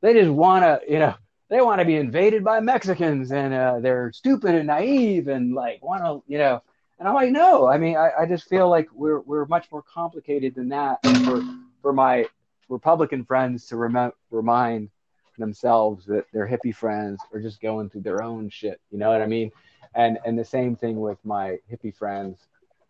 [0.00, 1.14] they just want to, you know,
[1.48, 5.82] they want to be invaded by Mexicans and uh, they're stupid and naive and like
[5.82, 6.62] want to, you know.
[6.98, 9.82] And I'm like, no, I mean, I, I just feel like we're we're much more
[9.82, 10.98] complicated than that.
[11.24, 11.42] For
[11.82, 12.26] for my
[12.68, 14.90] Republican friends to rem- remind
[15.38, 18.80] themselves that their hippie friends are just going through their own shit.
[18.90, 19.52] You know what I mean?
[19.94, 22.38] And and the same thing with my hippie friends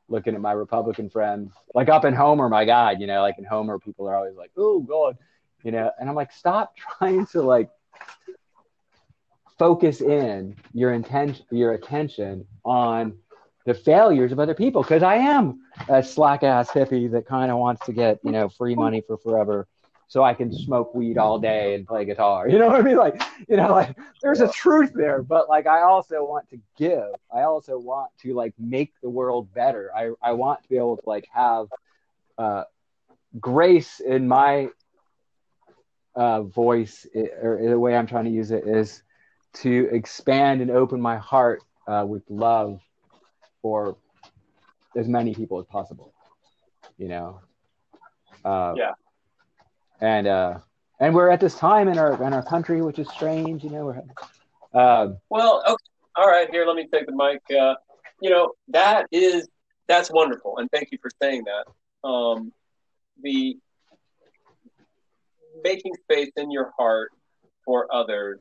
[0.08, 3.44] looking at my Republican friends, like up in Homer, my God, you know, like in
[3.44, 5.16] Homer, people are always like, oh God,
[5.62, 7.70] you know, and I'm like, stop trying to like
[9.58, 13.18] focus in your intention, your attention on
[13.64, 14.84] the failures of other people.
[14.84, 18.48] Cause I am a slack ass hippie that kind of wants to get, you know,
[18.48, 19.66] free money for forever
[20.08, 22.48] so I can smoke weed all day and play guitar.
[22.56, 22.96] You know what I mean?
[22.96, 27.08] Like, you know, like there's a truth there, but like I also want to give.
[27.34, 29.90] I also want to like make the world better.
[29.94, 31.66] I, I want to be able to like have
[32.38, 32.64] uh,
[33.38, 34.68] grace in my
[36.14, 39.02] uh, voice, or the way I'm trying to use it is
[39.54, 42.80] to expand and open my heart uh, with love
[43.60, 43.96] for
[44.96, 46.14] as many people as possible.
[46.96, 47.40] You know.
[48.44, 48.92] Uh, yeah
[50.00, 50.58] and uh,
[51.00, 53.64] and we're at this time in our in our country, which is strange.
[53.64, 54.04] You know,
[54.74, 55.84] uh, well, okay,
[56.16, 56.48] all right.
[56.50, 57.40] Here, let me take the mic.
[57.50, 57.74] Uh,
[58.20, 59.48] you know, that is
[59.88, 62.08] that's wonderful, and thank you for saying that.
[62.08, 62.52] Um,
[63.22, 63.56] the
[65.64, 67.10] making space in your heart
[67.64, 68.38] for others,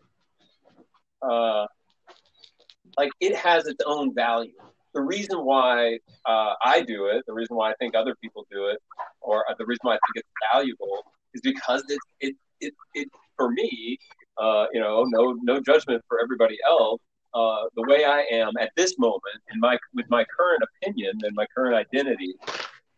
[1.21, 1.65] uh,
[2.97, 4.51] like it has its own value.
[4.93, 8.67] The reason why uh, I do it, the reason why I think other people do
[8.67, 8.79] it,
[9.19, 11.03] or the reason why I think it's valuable
[11.35, 13.99] is because it it it, it for me,
[14.37, 17.01] uh, you know, no no judgment for everybody else.
[17.33, 21.35] Uh, the way I am at this moment, in my with my current opinion and
[21.35, 22.33] my current identity,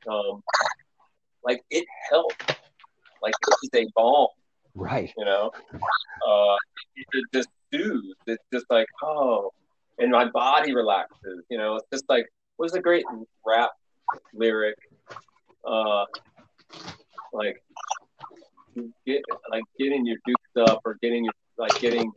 [0.10, 0.43] um,
[1.43, 2.36] like it helps.
[3.21, 4.28] Like this is a balm,
[4.76, 5.12] right?
[5.17, 6.56] You know, uh,
[6.95, 8.15] it, it just soothes.
[8.28, 9.52] It's just like oh,
[9.97, 11.43] and my body relaxes.
[11.50, 12.28] You know, it's just like
[12.60, 13.06] was a great
[13.45, 13.71] rap
[14.34, 14.78] lyric.
[15.65, 16.06] Uh,
[17.34, 17.62] like
[19.06, 22.12] get like getting your dukes up or getting your like getting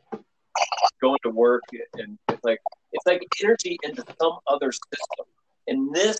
[1.01, 1.63] going to work
[1.95, 2.59] and it's like
[2.93, 5.27] it's like energy into some other system.
[5.69, 6.19] And this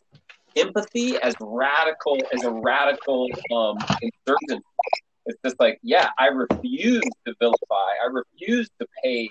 [0.57, 4.65] empathy as radical as a radical um insurgency.
[5.27, 7.75] It's just like, yeah, I refuse to vilify.
[8.03, 9.31] I refuse to pay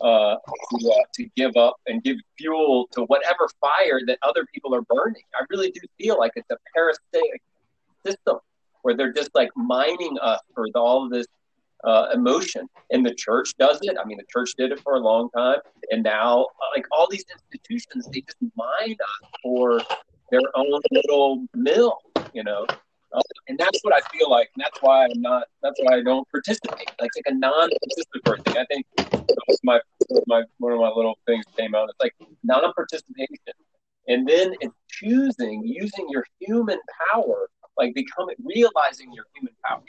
[0.00, 4.74] uh, to, uh, to give up and give fuel to whatever fire that other people
[4.74, 5.22] are burning.
[5.34, 7.42] I really do feel like it's a parasitic
[8.06, 8.38] system
[8.84, 11.26] where they're just like mining us for all of this
[11.84, 12.68] uh, emotion.
[12.90, 13.96] And the church does it.
[13.98, 15.58] I mean, the church did it for a long time,
[15.90, 19.80] and now like all these institutions, they just mine us for
[20.30, 21.98] their own little mill,
[22.34, 22.66] you know.
[23.12, 25.44] Uh, and that's what I feel like, and that's why I'm not.
[25.62, 26.90] That's why I don't participate.
[27.00, 28.56] Like it's like a non-participatory thing.
[28.58, 28.86] I think
[29.62, 29.80] my
[30.26, 31.88] my one of my little things came out.
[31.88, 33.54] It's like non-participation,
[34.08, 36.78] and then it's choosing using your human
[37.12, 39.82] power like becoming realizing your human power.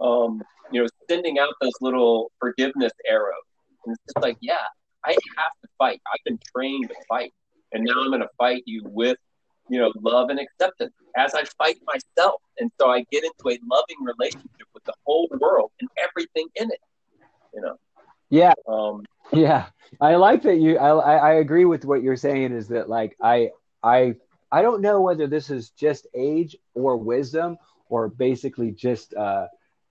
[0.00, 3.34] Um, you know, sending out those little forgiveness arrows.
[3.84, 4.66] And it's just like, yeah,
[5.04, 6.00] I have to fight.
[6.12, 7.32] I've been trained to fight.
[7.72, 9.18] And now I'm gonna fight you with,
[9.68, 12.40] you know, love and acceptance as I fight myself.
[12.58, 16.70] And so I get into a loving relationship with the whole world and everything in
[16.70, 16.80] it.
[17.54, 17.76] You know.
[18.30, 18.54] Yeah.
[18.66, 19.66] Um, yeah.
[20.00, 23.50] I like that you I I agree with what you're saying is that like I
[23.82, 24.16] I
[24.50, 27.58] I don't know whether this is just age or wisdom
[27.88, 29.46] or basically just uh,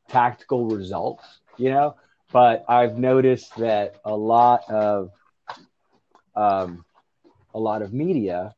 [0.09, 1.23] tactical results,
[1.57, 1.95] you know.
[2.31, 5.11] But I've noticed that a lot of
[6.35, 6.85] um,
[7.53, 8.55] a lot of media,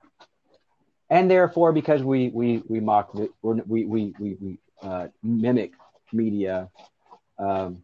[1.09, 5.73] and therefore because we we we mock we we we we uh, mimic
[6.11, 6.69] media,
[7.37, 7.83] um,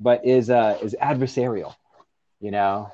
[0.00, 1.74] but is uh, is adversarial,
[2.40, 2.90] you know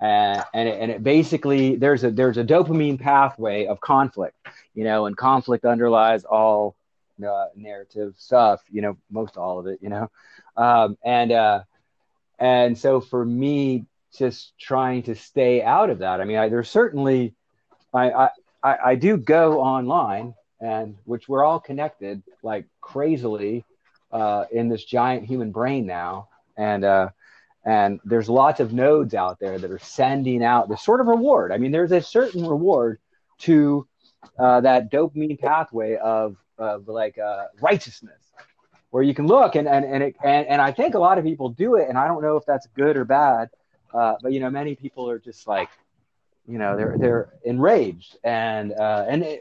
[0.00, 4.36] uh, and it, and it basically there's a there's a dopamine pathway of conflict,
[4.74, 6.74] you know, and conflict underlies all
[7.26, 10.10] uh, narrative stuff, you know, most all of it, you know,
[10.56, 11.62] um, and uh,
[12.38, 13.84] and so for me,
[14.16, 16.20] just trying to stay out of that.
[16.20, 17.34] I mean, I, there's certainly,
[17.94, 18.30] I,
[18.62, 23.64] I I do go online, and which we're all connected like crazily
[24.10, 27.08] uh, in this giant human brain now, and uh,
[27.64, 31.52] and there's lots of nodes out there that are sending out the sort of reward.
[31.52, 32.98] I mean, there's a certain reward
[33.40, 33.86] to
[34.38, 38.18] uh, that dopamine pathway of, of like uh, righteousness.
[38.90, 41.24] where you can look and and and, it, and and I think a lot of
[41.24, 43.48] people do it, and I don't know if that's good or bad,
[43.92, 45.70] uh, but you know, many people are just like,
[46.46, 49.40] you know, they're they're enraged, and uh, and it,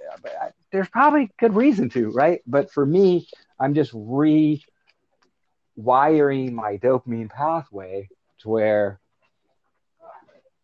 [0.72, 2.42] there's probably good reason to, right?
[2.48, 3.28] But for me,
[3.60, 3.92] I'm just
[5.80, 8.10] rewiring my dopamine pathway
[8.40, 9.00] to where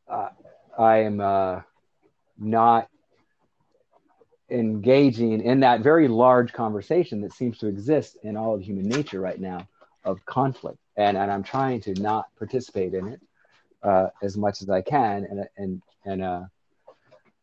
[0.07, 0.29] uh,
[0.77, 1.61] I am uh,
[2.37, 2.87] not
[4.49, 9.19] engaging in that very large conversation that seems to exist in all of human nature
[9.19, 9.67] right now
[10.05, 10.77] of conflict.
[10.95, 13.21] And, and i'm trying to not participate in it
[13.83, 15.25] uh, as much as i can.
[15.29, 16.43] And and and uh,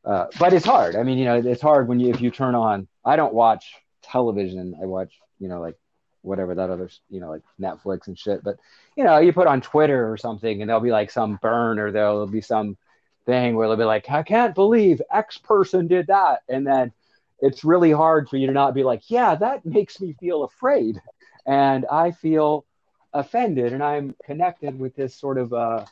[0.04, 0.96] uh, but it's hard.
[0.96, 3.74] I mean you know it's hard when you if you turn on i don't watch
[4.02, 4.74] television.
[4.82, 5.76] I watch you know like
[6.24, 8.56] whatever that other you know like netflix and shit but
[8.96, 11.90] you know you put on twitter or something and there'll be like some burn or
[11.90, 12.76] there'll be some
[13.24, 16.42] thing where they'll be like, I can't believe X person did that.
[16.48, 16.92] And then
[17.40, 21.00] it's really hard for you to not be like, yeah, that makes me feel afraid.
[21.46, 22.64] And I feel
[23.12, 25.84] offended and I'm connected with this sort of uh,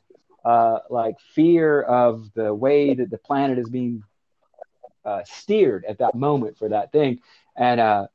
[0.44, 4.02] uh, like fear of the way that the planet is being
[5.04, 7.20] uh, steered at that moment for that thing.
[7.56, 8.06] And, uh,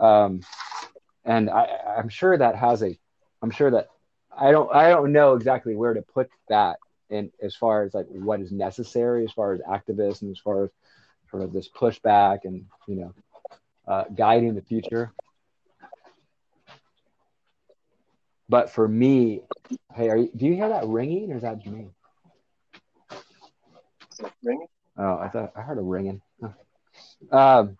[0.00, 0.40] um,
[1.26, 1.66] and I,
[1.98, 2.98] I'm sure that has a,
[3.42, 3.88] I'm sure that
[4.36, 6.78] I don't, I don't know exactly where to put that
[7.10, 10.64] and as far as like what is necessary as far as activists and as far
[10.64, 10.70] as
[11.30, 13.14] sort of this pushback and you know
[13.86, 15.12] uh, guiding the future.
[18.48, 19.42] But for me
[19.94, 21.88] hey are you, do you hear that ringing or is that me
[24.42, 24.68] ringing?
[24.98, 26.22] Oh i thought i heard a ringing.
[27.30, 27.76] Um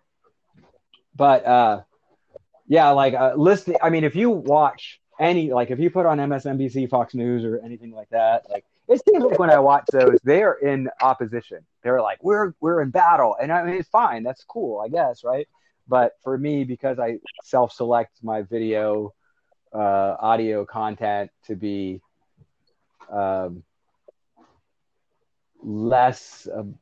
[1.14, 1.80] but uh
[2.68, 6.18] yeah like uh listening i mean if you watch any like if you put on
[6.18, 10.18] msnbc fox news or anything like that like it seems like when I watch those,
[10.22, 11.58] they are in opposition.
[11.82, 14.22] They're like, we're we're in battle, and I mean, it's fine.
[14.22, 15.48] That's cool, I guess, right?
[15.88, 19.12] But for me, because I self-select my video,
[19.72, 22.00] uh, audio content to be
[23.10, 23.62] um,
[25.62, 26.48] less.
[26.52, 26.78] Um,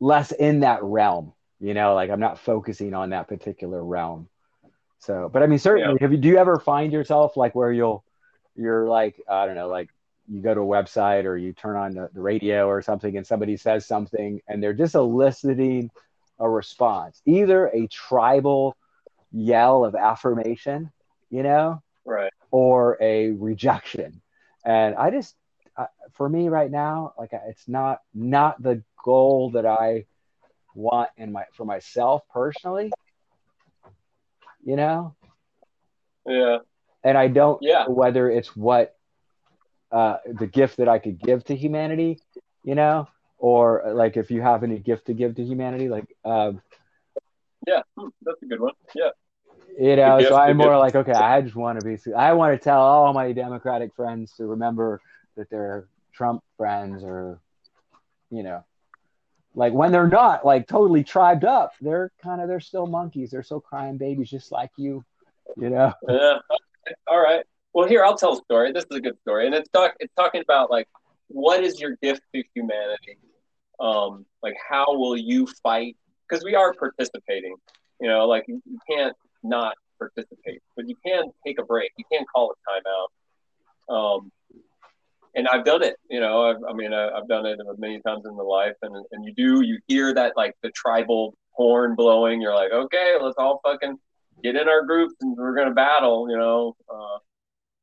[0.00, 4.28] less in that realm you know like i'm not focusing on that particular realm.
[5.00, 6.04] So, but I mean, certainly, yeah.
[6.04, 8.04] have you do you ever find yourself like where you'll
[8.54, 9.88] you're like I don't know, like
[10.28, 13.26] you go to a website or you turn on the, the radio or something, and
[13.26, 15.90] somebody says something, and they're just eliciting
[16.38, 18.76] a response, either a tribal
[19.32, 20.92] yell of affirmation,
[21.30, 24.20] you know, right, or a rejection,
[24.66, 25.34] and I just
[26.12, 30.06] for me right now, like it's not not the goal that I
[30.74, 32.90] want in my for myself personally
[34.64, 35.14] you know?
[36.26, 36.58] Yeah.
[37.02, 37.86] And I don't yeah.
[37.86, 38.96] whether it's what
[39.90, 42.20] uh, the gift that I could give to humanity,
[42.62, 43.08] you know,
[43.38, 46.60] or like if you have any gift to give to humanity, like, um,
[47.66, 48.72] yeah, hmm, that's a good one.
[48.94, 49.10] Yeah.
[49.78, 52.62] You know, so I'm more like, okay, I just want to be, I want to
[52.62, 55.00] tell all my Democratic friends to remember
[55.36, 57.40] that they're Trump friends or,
[58.30, 58.64] you know,
[59.54, 63.30] like when they're not like totally tribed up, they're kind of they're still monkeys.
[63.30, 65.04] They're still crying babies, just like you.
[65.56, 65.92] You know.
[66.08, 66.38] Yeah.
[67.08, 67.44] All right.
[67.72, 68.72] Well, here I'll tell a story.
[68.72, 70.88] This is a good story, and it's talk it's talking about like
[71.28, 73.18] what is your gift to humanity?
[73.78, 75.96] Um, like how will you fight?
[76.28, 77.56] Because we are participating.
[78.00, 81.92] You know, like you can't not participate, but you can take a break.
[81.96, 83.94] You can't call a timeout.
[83.94, 84.32] Um,
[85.34, 85.96] and I've done it.
[86.08, 88.94] You know, I've, i mean, I, have done it many times in the life, and
[89.12, 92.40] and you do you hear that like the tribal horn blowing.
[92.40, 93.98] You're like, okay, let's all fucking
[94.42, 96.28] get in our groups and we're gonna battle.
[96.30, 97.18] You know, uh,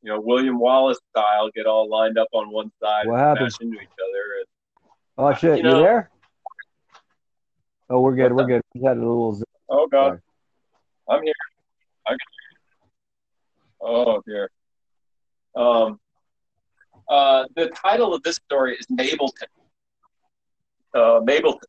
[0.01, 3.51] you know, William Wallace style, get all lined up on one side, what happened?
[3.61, 4.23] into each other.
[4.39, 4.45] And,
[5.17, 6.09] oh shit, you, know, you there?
[7.89, 8.33] Oh, we're good.
[8.33, 8.61] We're good.
[8.75, 9.41] We had a little.
[9.69, 10.19] Oh god, Sorry.
[11.09, 11.33] I'm here.
[12.07, 12.15] I
[13.79, 14.49] Oh dear.
[15.55, 15.99] Um,
[17.09, 19.47] uh, the title of this story is Mableton.
[20.93, 21.61] Uh, Mableton.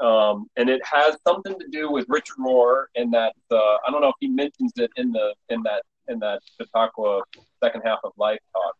[0.00, 4.00] Um, and it has something to do with Richard Rohr and that uh, I don't
[4.00, 7.22] know if he mentions it in the in that in that Chautauqua
[7.62, 8.74] second half of life talk,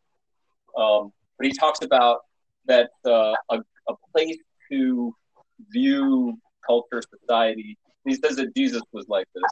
[0.77, 2.23] um, but he talks about
[2.67, 4.37] that uh, a, a place
[4.73, 5.15] to
[5.71, 6.37] view
[6.67, 7.79] culture, society.
[8.05, 9.45] He says that Jesus was like this.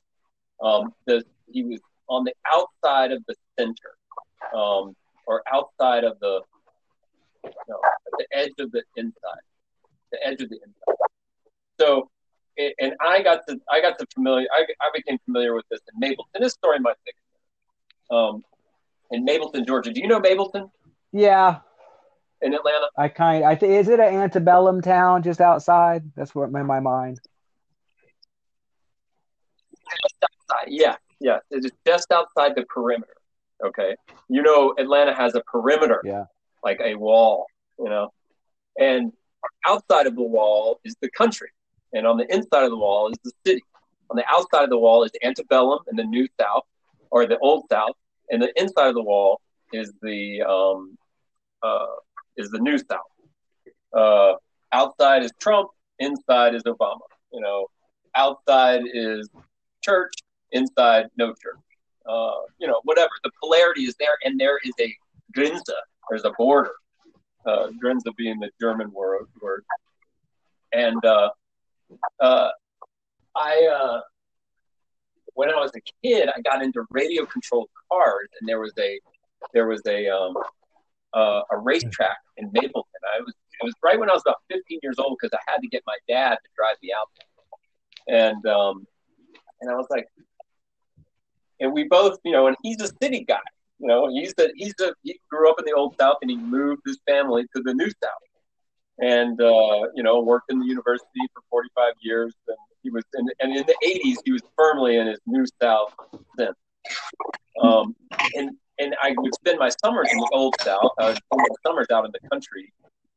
[0.61, 3.97] Um, that he was on the outside of the center.
[4.55, 4.95] Um,
[5.27, 6.43] or outside of the
[7.45, 9.43] no, at the edge of the inside,
[10.11, 10.97] the edge of the inside.
[11.81, 12.11] So,
[12.57, 16.01] and I got to I got to familiar I, I became familiar with this in
[16.01, 16.41] Mableton.
[16.41, 18.43] This story might take um,
[19.11, 19.93] in Mableton, Georgia.
[19.93, 20.71] Do you know Mableton?
[21.13, 21.59] Yeah.
[22.41, 22.89] In Atlanta.
[22.99, 26.03] I kind I think is it an antebellum town just outside?
[26.17, 27.21] That's what in my mind.
[30.03, 30.69] just outside.
[30.69, 31.39] Yeah, yeah.
[31.51, 33.15] It's just outside the perimeter.
[33.65, 33.95] Okay.
[34.29, 36.01] You know, Atlanta has a perimeter.
[36.05, 36.25] Yeah.
[36.65, 37.47] Like a wall.
[37.79, 38.13] You know,
[38.79, 39.13] and
[39.67, 41.49] outside of the wall is the country,
[41.93, 43.63] and on the inside of the wall is the city.
[44.11, 46.65] On the outside of the wall is antebellum and the New South,
[47.11, 47.97] or the Old South,
[48.31, 49.41] and the inside of the wall
[49.73, 50.97] is the um,
[51.63, 51.87] uh,
[52.37, 53.01] is the New South.
[53.97, 54.35] Uh,
[54.73, 57.01] outside is Trump, inside is Obama.
[57.33, 57.67] You know,
[58.15, 59.29] outside is
[59.83, 60.13] church,
[60.53, 61.59] inside no church.
[62.09, 63.11] Uh, you know, whatever.
[63.23, 64.95] The polarity is there, and there is a
[65.37, 65.63] Grenze.
[66.11, 66.73] There's a border.
[67.47, 69.27] Uh, Grenze being the German word.
[69.41, 69.65] word.
[70.73, 71.31] And uh,
[72.21, 72.49] uh,
[73.35, 74.01] I, uh,
[75.35, 79.01] when I was a kid, I got into radio controlled cars, and there was a
[79.53, 80.37] there was a um,
[81.15, 83.03] uh, a racetrack in Mableton.
[83.15, 85.61] I was it was right when I was about 15 years old because I had
[85.61, 88.25] to get my dad to drive me out there.
[88.25, 88.87] And um,
[89.61, 90.07] and I was like,
[91.63, 93.39] and we both, you know, and he's a city guy.
[93.79, 96.37] You know, he's a he's a he grew up in the old South and he
[96.37, 98.23] moved his family to the new South,
[98.99, 102.35] and uh, you know worked in the university for 45 years.
[102.49, 105.93] And he was in, and in the 80s he was firmly in his new South
[106.37, 106.53] then.
[107.63, 107.95] Um,
[108.35, 110.93] and and I would spend my summers in the old South.
[110.99, 112.73] I would spend my summers out in the country,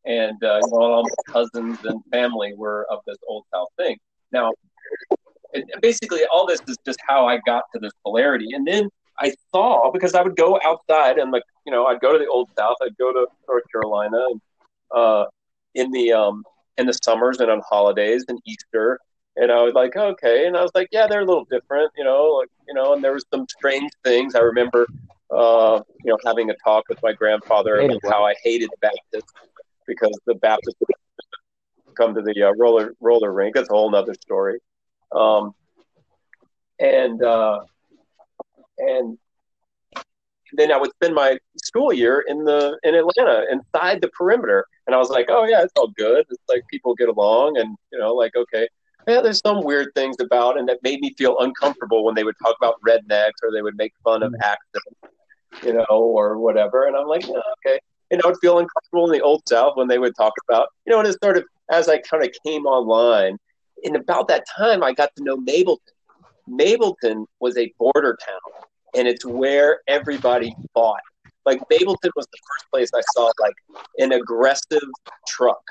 [0.05, 3.97] and uh, all my cousins and family were of this old South thing.
[4.31, 4.51] Now,
[5.55, 8.89] it, basically, all this is just how I got to this polarity, and then
[9.19, 12.27] I saw because I would go outside and like you know I'd go to the
[12.27, 14.41] old South, I'd go to North Carolina, and
[14.93, 15.25] uh,
[15.73, 16.43] in the um,
[16.77, 18.99] in the summers and on holidays and Easter,
[19.37, 22.03] and I was like, okay, and I was like, yeah, they're a little different, you
[22.03, 24.35] know, like you know, and there was some strange things.
[24.35, 24.85] I remember,
[25.31, 29.31] uh, you know, having a talk with my grandfather about how I hated Baptists
[29.87, 30.79] because the Baptists
[31.95, 33.55] come to the uh, roller roller rink.
[33.55, 34.59] That's a whole other story.
[35.15, 35.53] Um,
[36.79, 37.61] and uh,
[38.77, 39.17] and
[40.53, 44.95] then I would spend my school year in the in Atlanta inside the perimeter, and
[44.95, 46.25] I was like, oh yeah, it's all good.
[46.29, 48.67] It's like people get along, and you know, like okay,
[49.07, 52.35] yeah, there's some weird things about, and that made me feel uncomfortable when they would
[52.41, 54.39] talk about rednecks or they would make fun of mm.
[54.41, 55.19] accidents,
[55.63, 56.87] you know, or whatever.
[56.87, 57.79] And I'm like, yeah, okay.
[58.11, 60.91] And I would feel uncomfortable in the old South when they would talk about, you
[60.91, 63.37] know, and it sort of as I kind of came online,
[63.85, 65.77] and about that time, I got to know Mableton.
[66.49, 68.65] Mableton was a border town,
[68.95, 71.01] and it's where everybody fought.
[71.45, 73.55] Like Mableton was the first place I saw like
[73.99, 74.89] an aggressive
[75.27, 75.61] truck,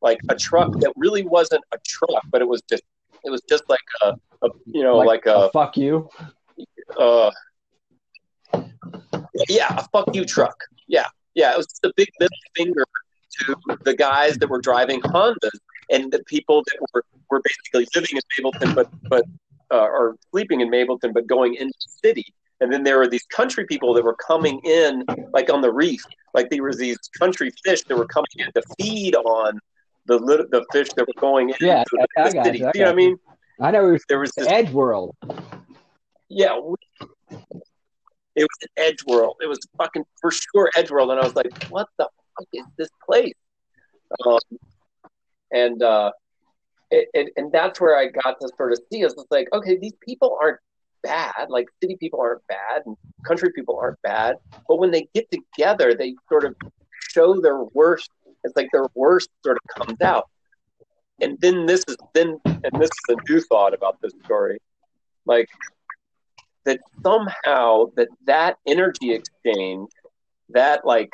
[0.00, 2.84] like a truck that really wasn't a truck, but it was just
[3.24, 6.08] it was just like a, a you know like, like a, a, fuck you.
[6.98, 7.30] Uh,
[9.48, 10.56] yeah, a fuck you truck.
[10.86, 12.84] Yeah, yeah, it was just a big middle finger
[13.40, 15.58] to the guys that were driving Hondas
[15.90, 19.24] and the people that were, were basically living in Mableton, but but
[19.70, 22.24] uh, or sleeping in Mableton, but going into the city.
[22.60, 26.02] And then there were these country people that were coming in, like on the reef,
[26.32, 29.58] like there were these country fish that were coming in to feed on
[30.06, 31.56] the the fish that were going in.
[31.60, 32.58] Yeah, the, I, the city.
[32.58, 33.16] You, you know what I mean?
[33.60, 35.14] I know was there was this, Edge World.
[36.28, 36.76] Yeah, we,
[38.36, 39.36] it was an Edge World.
[39.40, 42.08] It was fucking for sure Edge World, and I was like, "What the
[42.38, 43.34] fuck is this place?"
[44.24, 44.38] Um,
[45.56, 46.10] and uh,
[46.90, 49.00] it, it, and that's where I got to sort of see.
[49.02, 50.58] It's like, okay, these people aren't
[51.02, 51.46] bad.
[51.48, 52.96] Like city people aren't bad, and
[53.26, 54.36] country people aren't bad.
[54.68, 56.54] But when they get together, they sort of
[57.10, 58.10] show their worst.
[58.44, 60.28] It's like their worst sort of comes out.
[61.20, 64.58] And then this is then, and this is a new thought about this story,
[65.24, 65.48] like
[66.64, 69.88] that somehow that that energy exchange,
[70.50, 71.12] that like,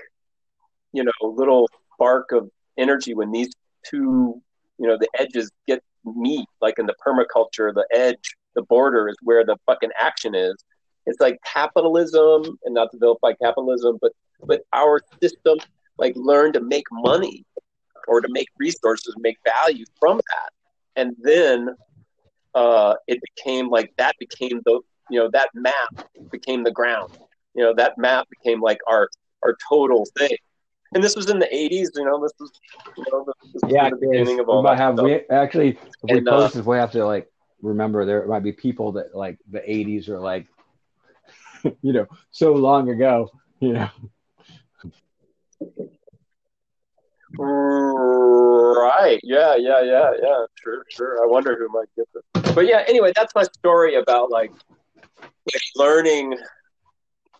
[0.92, 3.50] you know, little spark of energy when these
[3.88, 4.40] two,
[4.78, 9.16] you know, the edges get meet, like in the permaculture, the edge, the border is
[9.22, 10.54] where the fucking action is.
[11.06, 14.12] It's like capitalism, and not to vilify capitalism, but
[14.44, 15.58] but our system
[15.98, 17.44] like learn to make money
[18.08, 20.50] or to make resources, make value from that,
[20.96, 21.68] and then
[22.54, 24.80] uh, it became like that became the
[25.10, 27.16] you know that map became the ground.
[27.54, 29.08] You know that map became like our
[29.42, 30.36] our total thing
[30.94, 31.88] and this was in the 80s.
[31.94, 32.50] You know, this was
[32.96, 34.78] you know this yeah, the beginning of all we that.
[34.78, 35.04] Have, stuff.
[35.04, 37.30] we actually, if we and, post uh, this, we have to like
[37.60, 40.46] remember there might be people that like the 80s are like,
[41.82, 43.30] you know, so long ago.
[43.60, 43.88] You know.
[47.38, 49.20] Right.
[49.22, 49.56] Yeah.
[49.56, 49.82] Yeah.
[49.82, 50.12] Yeah.
[50.20, 50.44] Yeah.
[50.62, 50.84] Sure.
[50.88, 51.22] Sure.
[51.22, 52.54] I wonder who might get this.
[52.54, 52.82] But yeah.
[52.86, 54.50] Anyway, that's my story about like,
[55.20, 56.36] like learning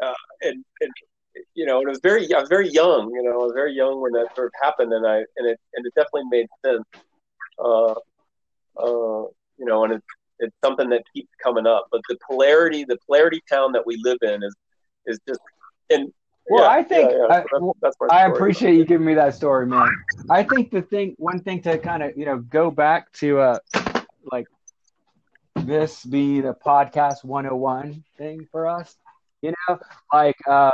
[0.02, 0.90] uh, and, and
[1.54, 3.74] you know, and it was very, I was very young, you know, I was very
[3.74, 6.84] young when that sort of happened, and I, and it, and it definitely made sense,
[7.58, 7.94] uh,
[8.78, 9.26] uh,
[9.58, 10.02] you know, and it,
[10.38, 11.86] it's something that keeps coming up.
[11.90, 14.54] But the polarity, the polarity town that we live in is
[15.06, 15.40] is just
[15.90, 16.12] and
[16.48, 17.34] well, yeah, I think yeah, yeah.
[17.34, 19.88] I, So that's, that's I appreciate you giving me that story, man.
[20.28, 23.58] I think the thing, one thing to kind of you know go back to, uh,
[24.30, 24.46] like
[25.56, 28.96] this being a podcast 101 thing for us,
[29.40, 29.78] you know,
[30.12, 30.72] like um,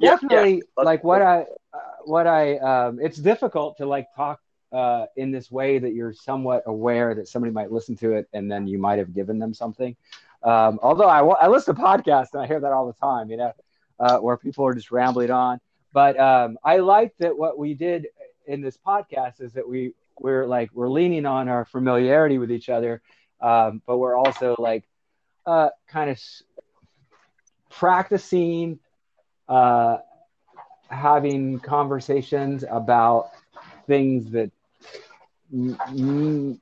[0.00, 1.42] definitely Let's- like what I
[1.72, 4.40] uh, what I um, it's difficult to like talk
[4.72, 8.50] uh, in this way that you're somewhat aware that somebody might listen to it and
[8.50, 9.96] then you might have given them something.
[10.42, 13.36] Um, although I, I listen to podcasts and I hear that all the time, you
[13.36, 13.52] know,
[13.98, 15.60] uh, where people are just rambling on.
[15.92, 18.08] But um, I like that what we did
[18.46, 22.68] in this podcast is that we we're like we're leaning on our familiarity with each
[22.68, 23.00] other,
[23.40, 24.84] um, but we're also like
[25.46, 26.42] uh, kind of s-
[27.70, 28.78] practicing
[29.48, 29.98] uh,
[30.90, 33.28] having conversations about
[33.86, 34.50] things that
[35.52, 36.58] m-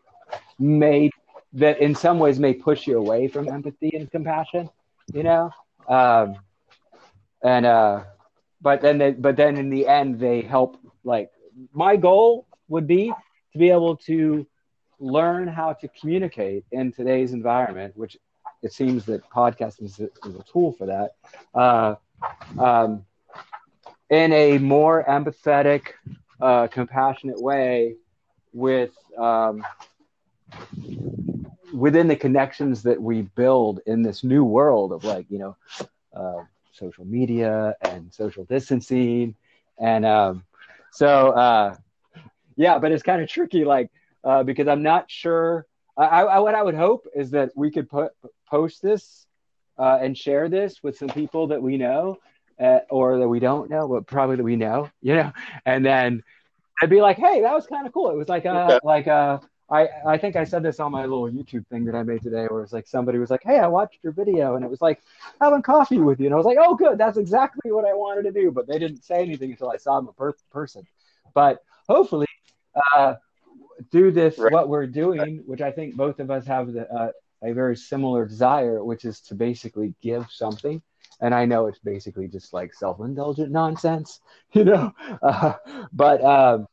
[0.58, 1.10] may
[1.52, 4.68] that in some ways may push you away from empathy and compassion
[5.12, 5.50] you know?
[5.88, 6.36] Um,
[7.42, 8.04] and uh
[8.60, 11.30] but then they, but then in the end they help like
[11.72, 13.12] my goal would be
[13.52, 14.46] to be able to
[14.98, 18.16] learn how to communicate in today's environment which
[18.62, 21.10] it seems that podcasting is a, is a tool for that
[21.54, 21.94] uh,
[22.58, 23.04] um,
[24.10, 25.88] in a more empathetic
[26.40, 27.96] uh, compassionate way
[28.52, 29.62] with um,
[31.72, 35.56] within the connections that we build in this new world of like you know
[36.14, 36.42] uh,
[36.72, 39.34] social media and social distancing
[39.78, 40.44] and um,
[40.90, 41.74] so uh,
[42.56, 43.90] yeah but it's kind of tricky like
[44.24, 45.66] uh, because i'm not sure
[45.96, 48.12] I, I, what i would hope is that we could put
[48.48, 49.26] post this
[49.82, 52.18] uh, and share this with some people that we know
[52.62, 55.32] uh, or that we don't know but probably that we know you know
[55.66, 56.22] and then
[56.82, 58.80] i'd be like hey that was kind of cool it was like a Okay.
[58.84, 62.02] like a I, I think I said this on my little YouTube thing that I
[62.02, 64.70] made today, where it's like somebody was like, "Hey, I watched your video," and it
[64.70, 65.02] was like
[65.40, 68.24] having coffee with you, and I was like, "Oh, good, that's exactly what I wanted
[68.24, 70.86] to do." But they didn't say anything until I saw them in per- person.
[71.34, 72.26] But hopefully,
[72.94, 73.14] uh,
[73.90, 74.52] do this Right.
[74.52, 77.12] what we're doing, which I think both of us have the, uh,
[77.42, 80.82] a very similar desire, which is to basically give something.
[81.20, 84.20] And I know it's basically just like self-indulgent nonsense,
[84.52, 84.92] you know.
[85.22, 85.54] Uh,
[85.92, 86.66] but um,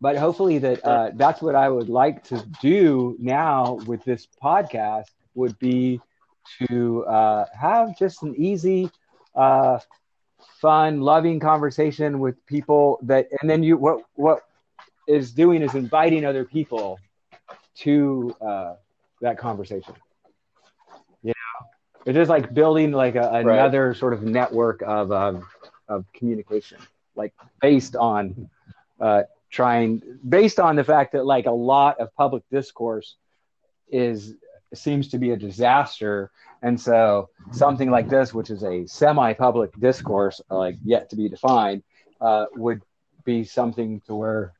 [0.00, 5.06] but hopefully that uh, that's what I would like to do now with this podcast
[5.34, 6.00] would be
[6.68, 8.90] to uh, have just an easy,
[9.34, 9.78] uh,
[10.60, 14.42] fun, loving conversation with people that, and then you what what
[15.08, 16.98] is doing is inviting other people
[17.76, 18.74] to uh,
[19.20, 19.94] that conversation.
[21.22, 21.66] You know,
[22.06, 23.56] it's just like building like a, Right.
[23.56, 25.46] another sort of network of um,
[25.88, 26.78] of communication,
[27.14, 28.48] like based on
[29.00, 33.16] uh, trying based on the fact that like a lot of public discourse
[33.88, 34.34] is
[34.74, 36.30] seems to be a disaster
[36.62, 41.82] and so something like this which is a semi-public discourse like yet to be defined
[42.20, 42.82] uh, would
[43.24, 44.52] be something to where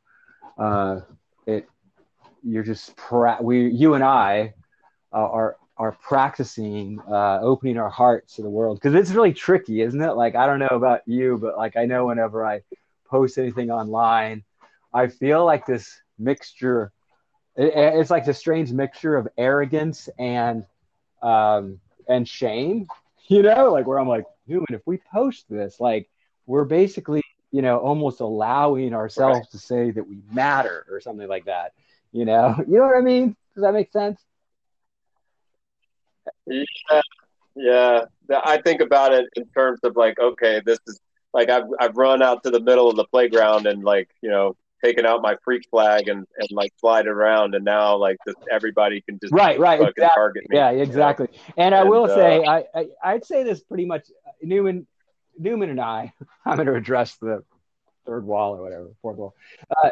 [0.58, 1.00] uh,
[2.46, 4.54] you're just pra- we you and i
[5.12, 9.80] uh, are are practicing uh, opening our hearts to the world because it's really tricky
[9.82, 12.62] isn't it like i don't know about you but like i know whenever i
[13.08, 14.42] post anything online
[14.94, 16.92] I feel like this mixture.
[17.56, 20.64] It, it's like this strange mixture of arrogance and
[21.22, 22.86] um, and shame.
[23.28, 26.08] You know, like where I'm like, dude, if we post this, like
[26.46, 29.50] we're basically, you know, almost allowing ourselves Right.
[29.50, 31.72] to say that we matter or something like that.
[32.16, 33.36] You know, you know what I mean?
[33.54, 34.20] Does that make sense?
[36.46, 37.00] Yeah,
[37.56, 38.00] yeah.
[38.30, 41.00] I think about it in terms of like, okay, this is
[41.32, 44.56] like I've I've run out to the middle of the playground and like you know
[44.84, 49.00] taken out my freak flag and and like slide around and now like this, everybody
[49.02, 50.14] can just Right, right, fucking exactly.
[50.14, 50.56] target me.
[50.56, 50.82] Yeah, you know?
[50.84, 51.28] exactly.
[51.56, 54.06] And I And, will uh, say, I, I I'd say this pretty much.
[54.42, 54.86] Newman,
[55.38, 56.12] Newman and I.
[56.46, 57.42] I'm going to address the
[58.06, 59.34] third wall or whatever, fourth wall.
[59.70, 59.90] Uh,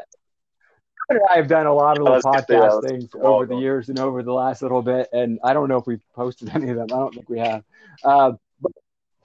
[1.08, 3.56] and I have done a lot of I little gonna say, podcast things over the
[3.56, 6.70] years and over the last little bit, and I don't know if we've posted any
[6.70, 6.86] of them.
[6.92, 7.64] I don't think we have.
[8.02, 8.72] Uh, but,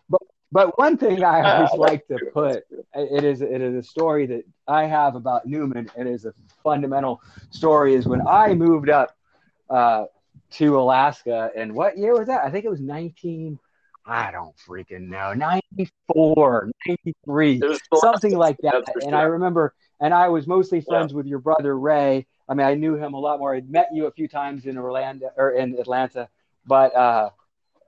[0.09, 0.21] but
[0.51, 2.63] but one thing I always Ah, like to good, put
[2.93, 5.89] it is it is a story that I have about Newman.
[5.95, 7.21] And it is a fundamental
[7.51, 7.95] story.
[7.95, 9.15] Is when I moved up
[9.69, 10.05] uh,
[10.51, 12.43] to Alaska, and what year was that?
[12.43, 13.59] I think it was nineteen.
[14.05, 15.33] I don't freaking know.
[15.33, 18.83] 94, 93, It was the something like that.
[18.95, 19.15] And sure.
[19.15, 22.25] I remember, and I was mostly friends with your brother Ray.
[22.47, 23.53] I mean, I knew him a lot more.
[23.53, 26.29] I'd met you a few times in Orlando or in Atlanta,
[26.65, 27.29] but uh,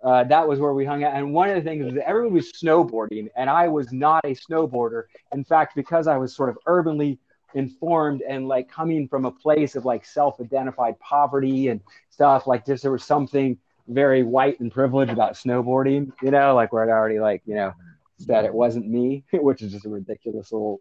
[0.03, 1.16] uh, that was where we hung out.
[1.16, 4.36] And one of the things is that everyone was snowboarding, and I was not a
[4.36, 5.03] snowboarder.
[5.34, 7.20] In fact, because I was sort of urbanly
[7.53, 12.84] informed and like coming from a place of like self-identified poverty and stuff like just
[12.84, 13.57] there was something
[13.88, 17.74] very white and privileged about snowboarding you know like where i'd already like you know
[18.18, 20.80] said it wasn't me which is just a ridiculous little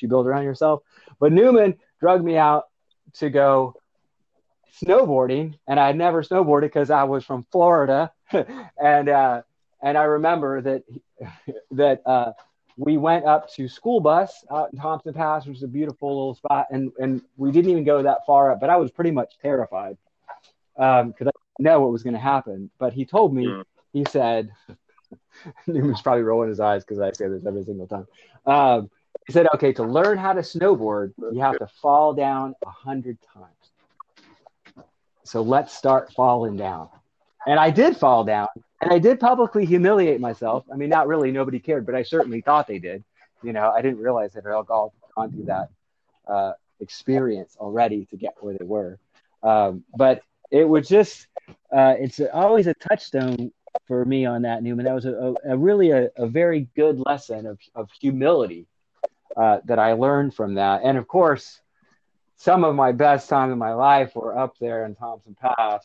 [0.00, 0.82] you build around yourself
[1.20, 2.64] but newman drugged me out
[3.12, 3.74] to go
[4.82, 8.10] snowboarding and i had never snowboarded because i was from florida
[8.82, 9.42] and uh
[9.82, 10.82] and i remember that
[11.70, 12.32] that uh
[12.76, 16.34] we went up to school bus out in Thompson Pass, which is a beautiful little
[16.34, 19.38] spot, and and we didn't even go that far up, but I was pretty much
[19.40, 19.96] terrified
[20.74, 22.70] because um, I didn't know what was going to happen.
[22.78, 23.64] But he told me, mm.
[23.92, 24.50] he said,
[25.66, 28.06] Newman's probably rolling his eyes because I say this every single time.
[28.46, 28.90] Um,
[29.26, 33.18] he said, okay, to learn how to snowboard, you have to fall down a hundred
[33.32, 34.86] times.
[35.24, 36.88] So let's start falling down.
[37.46, 38.48] And I did fall down,
[38.80, 40.64] and I did publicly humiliate myself.
[40.72, 43.02] I mean, not really, nobody cared, but I certainly thought they did.
[43.42, 45.68] You know, I didn't realize that they'd all gone through that
[46.26, 48.98] uh, experience already to get where they were.
[49.42, 51.26] Um, but it was just,
[51.70, 53.52] uh, it's always a touchstone
[53.86, 54.86] for me on that, Newman.
[54.86, 58.66] That was a, a, really a, a, very good lesson of, of humility
[59.36, 60.82] uh, that I learned from that.
[60.84, 61.60] And of course,
[62.36, 65.84] some of my best time in my life were up there in Thompson Pass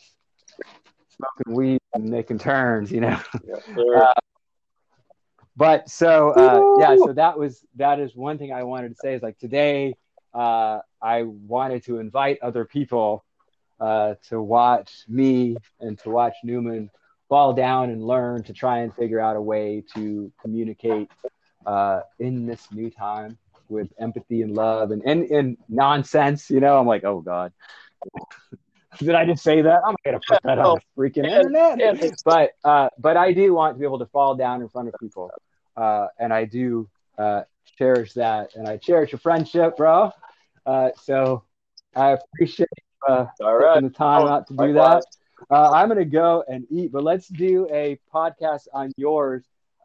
[1.20, 3.18] smoking weed and making turns, you know.
[3.96, 4.12] Uh,
[5.56, 9.14] but so uh, yeah, so that was that is one thing I wanted to say
[9.14, 9.94] is like today
[10.32, 13.24] uh, I wanted to invite other people
[13.80, 16.90] uh, to watch me and to watch Newman
[17.28, 21.10] fall down and learn to try and figure out a way to communicate
[21.66, 23.38] uh, in this new time
[23.68, 26.50] with empathy and love and, and, and nonsense.
[26.50, 27.52] You know, I'm like, oh God.
[28.98, 29.80] Did I just say that?
[29.86, 31.78] I'm gonna put that on the freaking internet.
[32.24, 34.98] But uh, but I do want to be able to fall down in front of
[34.98, 35.30] people,
[35.76, 37.42] uh, and I do uh,
[37.78, 40.10] cherish that, and I cherish your friendship, bro.
[40.66, 41.44] Uh, so
[41.94, 42.68] I appreciate
[43.08, 43.74] uh, All right.
[43.74, 45.04] taking the time out to do that.
[45.50, 49.44] Uh, I'm gonna go and eat, but let's do a podcast on yours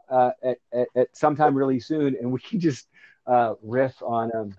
[0.10, 2.88] uh, at, at, at sometime really soon, and we can just
[3.28, 4.56] uh, riff on um,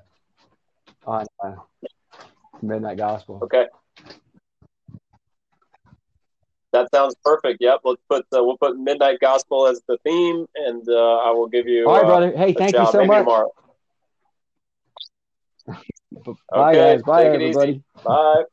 [1.07, 1.55] on uh,
[2.63, 3.41] Midnight Gospel.
[3.43, 3.67] Okay.
[6.73, 7.59] That sounds perfect.
[7.61, 7.81] Yep.
[7.85, 11.67] Let's put uh, we'll put Midnight Gospel as the theme, and uh, I will give
[11.67, 11.87] you.
[11.87, 12.37] All right, uh, brother.
[12.37, 13.19] Hey, thank you so much.
[13.21, 13.51] Tomorrow.
[16.51, 17.03] Bye, okay, guys.
[17.03, 17.83] Bye, everybody.
[18.05, 18.45] Bye.